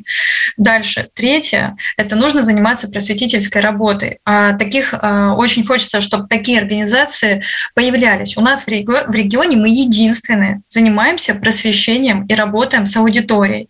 Дальше. 0.57 1.09
Третье– 1.15 1.77
это 1.97 2.17
нужно 2.17 2.43
заниматься 2.43 2.89
просветительской 2.89 3.61
работой. 3.61 4.19
А 4.25 4.53
таких 4.53 4.95
а, 4.95 5.35
очень 5.35 5.65
хочется, 5.65 6.01
чтобы 6.01 6.29
такие 6.29 6.61
организации 6.61 7.43
появлялись. 7.75 8.37
У 8.37 8.41
нас 8.41 8.65
в, 8.65 8.69
реги- 8.69 9.11
в 9.11 9.15
регионе 9.15 9.57
мы 9.57 9.69
единственные 9.69 10.61
занимаемся 10.69 11.35
просвещением 11.35 12.27
и 12.27 12.35
работаем 12.35 12.87
с 12.87 12.97
аудиторией. 12.97 13.69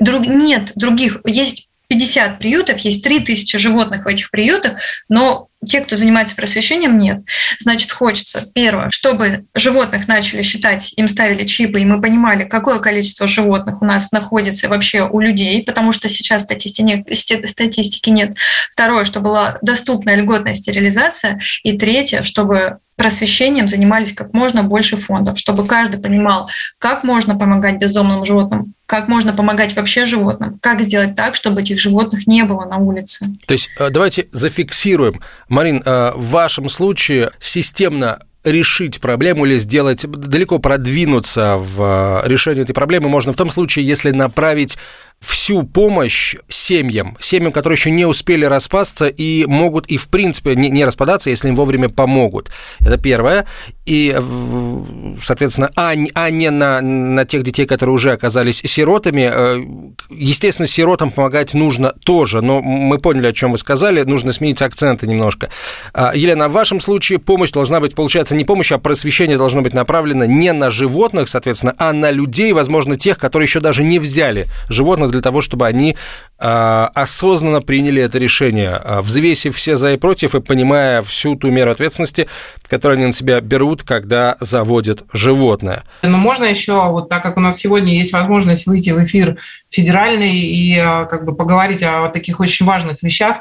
Друг, 0.00 0.26
нет 0.26 0.72
других. 0.74 1.20
Есть 1.24 1.68
50 1.88 2.38
приютов, 2.38 2.78
есть 2.80 3.02
3000 3.02 3.56
животных 3.58 4.04
в 4.04 4.08
этих 4.08 4.30
приютах, 4.30 4.78
но 5.08 5.48
те, 5.66 5.80
кто 5.80 5.96
занимается 5.96 6.36
просвещением, 6.36 6.98
нет. 6.98 7.20
Значит, 7.58 7.90
хочется, 7.90 8.42
первое, 8.54 8.90
чтобы 8.90 9.46
животных 9.54 10.06
начали 10.06 10.42
считать, 10.42 10.92
им 10.96 11.08
ставили 11.08 11.44
чипы, 11.44 11.80
и 11.80 11.84
мы 11.84 12.00
понимали, 12.00 12.44
какое 12.44 12.78
количество 12.78 13.26
животных 13.26 13.82
у 13.82 13.84
нас 13.84 14.12
находится 14.12 14.68
вообще 14.68 15.08
у 15.08 15.18
людей, 15.18 15.64
потому 15.64 15.92
что 15.92 16.08
сейчас 16.08 16.42
статистики, 16.42 17.04
статистики 17.46 18.10
нет. 18.10 18.36
Второе, 18.70 19.04
чтобы 19.04 19.30
была 19.30 19.58
доступная 19.62 20.14
льготная 20.14 20.54
стерилизация. 20.54 21.40
И 21.64 21.76
третье, 21.76 22.22
чтобы 22.22 22.78
просвещением 22.96 23.66
занимались 23.66 24.12
как 24.12 24.34
можно 24.34 24.62
больше 24.62 24.96
фондов, 24.96 25.38
чтобы 25.38 25.66
каждый 25.66 26.00
понимал, 26.00 26.50
как 26.78 27.02
можно 27.02 27.36
помогать 27.36 27.78
бездомным 27.78 28.26
животным, 28.26 28.74
как 28.88 29.06
можно 29.06 29.34
помогать 29.34 29.76
вообще 29.76 30.06
животным, 30.06 30.58
как 30.62 30.80
сделать 30.80 31.14
так, 31.14 31.34
чтобы 31.34 31.60
этих 31.60 31.78
животных 31.78 32.26
не 32.26 32.42
было 32.44 32.64
на 32.64 32.78
улице. 32.78 33.26
То 33.46 33.52
есть 33.52 33.68
э, 33.78 33.90
давайте 33.90 34.28
зафиксируем. 34.32 35.20
Марин, 35.50 35.82
э, 35.84 36.12
в 36.14 36.30
вашем 36.30 36.70
случае 36.70 37.30
системно 37.38 38.20
решить 38.44 38.98
проблему 38.98 39.44
или 39.44 39.58
сделать, 39.58 40.06
далеко 40.10 40.58
продвинуться 40.58 41.56
в 41.58 42.22
э, 42.24 42.28
решении 42.28 42.62
этой 42.62 42.72
проблемы 42.72 43.10
можно 43.10 43.34
в 43.34 43.36
том 43.36 43.50
случае, 43.50 43.86
если 43.86 44.10
направить 44.10 44.78
всю 45.20 45.64
помощь 45.64 46.36
семьям, 46.48 47.16
семьям, 47.18 47.52
которые 47.52 47.76
еще 47.76 47.90
не 47.90 48.06
успели 48.06 48.44
распасться 48.44 49.08
и 49.08 49.46
могут 49.46 49.86
и 49.86 49.96
в 49.96 50.08
принципе 50.08 50.54
не, 50.54 50.70
не 50.70 50.84
распадаться, 50.84 51.30
если 51.30 51.48
им 51.48 51.56
вовремя 51.56 51.88
помогут. 51.88 52.50
Это 52.80 52.98
первое. 52.98 53.46
И, 53.84 54.16
соответственно, 55.20 55.70
а, 55.74 55.94
а 56.14 56.30
не 56.30 56.50
на, 56.50 56.80
на 56.80 57.24
тех 57.24 57.42
детей, 57.42 57.66
которые 57.66 57.94
уже 57.94 58.12
оказались 58.12 58.58
сиротами. 58.58 59.30
Э, 59.32 59.64
естественно, 60.10 60.66
сиротам 60.68 61.10
помогать 61.10 61.54
нужно 61.54 61.94
тоже, 62.04 62.42
но 62.42 62.60
мы 62.60 62.98
поняли, 62.98 63.28
о 63.28 63.32
чем 63.32 63.52
вы 63.52 63.58
сказали, 63.58 64.02
нужно 64.02 64.32
сменить 64.32 64.62
акценты 64.62 65.06
немножко. 65.06 65.48
А, 65.94 66.12
Елена, 66.14 66.48
в 66.48 66.52
вашем 66.52 66.80
случае 66.80 67.18
помощь 67.18 67.50
должна 67.50 67.80
быть, 67.80 67.94
получается, 67.94 68.36
не 68.36 68.44
помощь, 68.44 68.70
а 68.72 68.78
просвещение 68.78 69.38
должно 69.38 69.62
быть 69.62 69.74
направлено 69.74 70.26
не 70.26 70.52
на 70.52 70.70
животных, 70.70 71.28
соответственно, 71.28 71.74
а 71.78 71.92
на 71.92 72.10
людей, 72.10 72.52
возможно, 72.52 72.96
тех, 72.96 73.18
которые 73.18 73.46
еще 73.46 73.60
даже 73.60 73.82
не 73.82 73.98
взяли 73.98 74.46
животных 74.68 75.07
для 75.10 75.20
того, 75.20 75.42
чтобы 75.42 75.66
они 75.66 75.96
а, 76.40 76.92
осознанно 76.94 77.60
приняли 77.60 78.00
это 78.00 78.18
решение, 78.18 78.70
а, 78.70 79.00
взвесив 79.00 79.56
все 79.56 79.74
за 79.74 79.94
и 79.94 79.96
против 79.96 80.36
и 80.36 80.40
понимая 80.40 81.02
всю 81.02 81.34
ту 81.34 81.50
меру 81.50 81.72
ответственности, 81.72 82.28
которую 82.68 82.96
они 82.98 83.06
на 83.06 83.12
себя 83.12 83.40
берут, 83.40 83.82
когда 83.82 84.36
заводят 84.38 85.02
животное. 85.12 85.82
Но 86.02 86.16
можно 86.16 86.44
еще, 86.44 86.90
вот 86.90 87.08
так 87.08 87.24
как 87.24 87.38
у 87.38 87.40
нас 87.40 87.56
сегодня 87.56 87.92
есть 87.92 88.12
возможность 88.12 88.66
выйти 88.66 88.90
в 88.90 89.02
эфир 89.02 89.36
федеральный 89.68 90.38
и 90.38 90.78
а, 90.78 91.06
как 91.06 91.24
бы 91.24 91.34
поговорить 91.34 91.82
о 91.82 92.08
таких 92.08 92.38
очень 92.38 92.66
важных 92.66 93.02
вещах, 93.02 93.38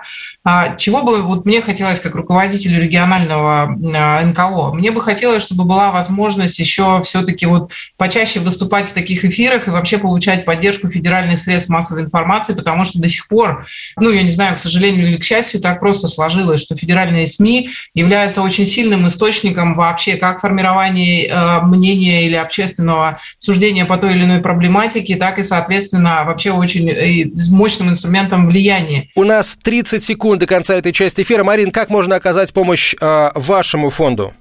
чего 0.77 1.03
бы 1.03 1.21
вот 1.21 1.45
мне 1.45 1.61
хотелось 1.61 1.99
как 1.99 2.15
руководителю 2.15 2.81
регионального 2.81 3.67
НКО, 3.67 4.73
мне 4.73 4.91
бы 4.91 5.01
хотелось, 5.01 5.43
чтобы 5.43 5.65
была 5.65 5.91
возможность 5.91 6.57
еще 6.57 7.01
все-таки 7.03 7.45
вот 7.45 7.71
почаще 7.97 8.39
выступать 8.39 8.87
в 8.87 8.93
таких 8.93 9.25
эфирах 9.25 9.67
и 9.67 9.71
вообще 9.71 9.97
получать 9.97 10.45
поддержку 10.45 10.89
федеральных 10.89 11.37
средств 11.37 11.56
массовой 11.69 12.01
информации, 12.01 12.53
потому 12.53 12.83
что 12.83 12.99
до 12.99 13.07
сих 13.07 13.27
пор, 13.27 13.65
ну, 13.97 14.11
я 14.11 14.23
не 14.23 14.31
знаю, 14.31 14.55
к 14.55 14.59
сожалению 14.59 15.07
или 15.07 15.17
к 15.17 15.23
счастью, 15.23 15.61
так 15.61 15.79
просто 15.79 16.07
сложилось, 16.07 16.61
что 16.61 16.75
федеральные 16.75 17.27
СМИ 17.27 17.69
являются 17.93 18.41
очень 18.41 18.65
сильным 18.65 19.07
источником 19.07 19.75
вообще 19.75 20.15
как 20.15 20.39
формирования 20.41 21.27
э, 21.27 21.61
мнения 21.65 22.25
или 22.25 22.35
общественного 22.35 23.19
суждения 23.37 23.85
по 23.85 23.97
той 23.97 24.13
или 24.13 24.23
иной 24.23 24.39
проблематике, 24.39 25.15
так 25.15 25.39
и, 25.39 25.43
соответственно, 25.43 26.23
вообще 26.25 26.51
очень 26.51 26.89
э, 26.89 27.29
мощным 27.51 27.89
инструментом 27.89 28.47
влияния. 28.47 29.09
У 29.15 29.23
нас 29.23 29.57
30 29.61 30.03
секунд 30.03 30.39
до 30.39 30.45
конца 30.45 30.75
этой 30.75 30.91
части 30.91 31.21
эфира. 31.21 31.43
Марин, 31.43 31.71
как 31.71 31.89
можно 31.89 32.15
оказать 32.15 32.53
помощь 32.53 32.95
э, 32.99 33.31
вашему 33.35 33.89
фонду? 33.89 34.33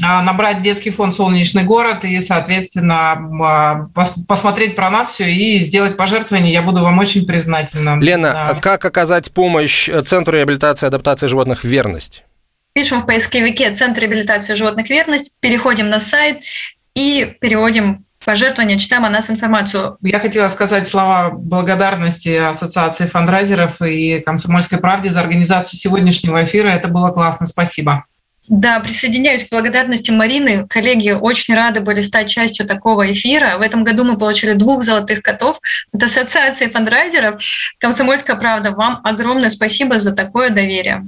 А, 0.00 0.22
набрать 0.22 0.62
детский 0.62 0.90
фонд 0.90 1.14
«Солнечный 1.14 1.64
город» 1.64 2.04
и, 2.04 2.20
соответственно, 2.20 3.12
а, 3.44 3.88
посмотреть 4.26 4.74
про 4.74 4.90
нас 4.90 5.10
все 5.10 5.30
и 5.30 5.58
сделать 5.60 5.96
пожертвование. 5.96 6.52
Я 6.52 6.62
буду 6.62 6.82
вам 6.82 6.98
очень 6.98 7.26
признательна. 7.26 7.98
Лена, 8.00 8.32
да. 8.54 8.60
как 8.60 8.84
оказать 8.84 9.32
помощь 9.32 9.90
Центру 10.06 10.36
реабилитации 10.36 10.86
и 10.86 10.88
адаптации 10.88 11.26
животных 11.26 11.64
«Верность»? 11.64 12.24
Пишем 12.72 13.02
в 13.02 13.06
поисковике 13.06 13.70
«Центр 13.74 14.00
реабилитации 14.00 14.54
животных 14.54 14.88
«Верность», 14.88 15.32
переходим 15.40 15.90
на 15.90 16.00
сайт 16.00 16.42
и 16.94 17.36
переводим 17.40 18.06
пожертвования, 18.24 18.78
читаем 18.78 19.04
о 19.04 19.10
нас 19.10 19.28
информацию. 19.28 19.98
Я 20.00 20.18
хотела 20.18 20.48
сказать 20.48 20.88
слова 20.88 21.30
благодарности 21.32 22.30
Ассоциации 22.30 23.04
фандрайзеров 23.04 23.82
и 23.82 24.20
«Комсомольской 24.20 24.78
правде» 24.78 25.10
за 25.10 25.20
организацию 25.20 25.78
сегодняшнего 25.78 26.42
эфира. 26.44 26.68
Это 26.68 26.88
было 26.88 27.10
классно. 27.10 27.46
Спасибо. 27.46 28.04
Да, 28.48 28.80
присоединяюсь 28.80 29.46
к 29.46 29.50
благодарности 29.50 30.10
Марины. 30.10 30.66
Коллеги 30.68 31.10
очень 31.10 31.54
рады 31.54 31.80
были 31.80 32.02
стать 32.02 32.28
частью 32.28 32.66
такого 32.66 33.12
эфира. 33.12 33.56
В 33.56 33.62
этом 33.62 33.84
году 33.84 34.04
мы 34.04 34.18
получили 34.18 34.54
двух 34.54 34.82
золотых 34.82 35.22
котов 35.22 35.60
от 35.92 36.02
Ассоциации 36.02 36.66
фандрайзеров. 36.66 37.40
Комсомольская 37.78 38.36
правда, 38.36 38.72
вам 38.72 39.00
огромное 39.04 39.48
спасибо 39.48 39.98
за 39.98 40.12
такое 40.12 40.50
доверие. 40.50 41.04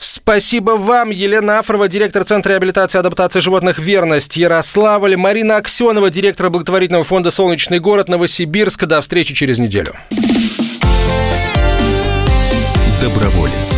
Спасибо 0.00 0.72
вам, 0.72 1.10
Елена 1.10 1.58
Афрова, 1.58 1.88
директор 1.88 2.22
Центра 2.22 2.52
реабилитации 2.52 2.98
и 2.98 3.00
адаптации 3.00 3.40
животных 3.40 3.80
«Верность» 3.80 4.36
Ярославль, 4.36 5.16
Марина 5.16 5.56
Аксенова, 5.56 6.08
директор 6.08 6.50
благотворительного 6.50 7.02
фонда 7.02 7.32
«Солнечный 7.32 7.80
город» 7.80 8.08
Новосибирск. 8.08 8.86
До 8.86 9.00
встречи 9.00 9.34
через 9.34 9.58
неделю. 9.58 9.94
Доброволец. 13.02 13.77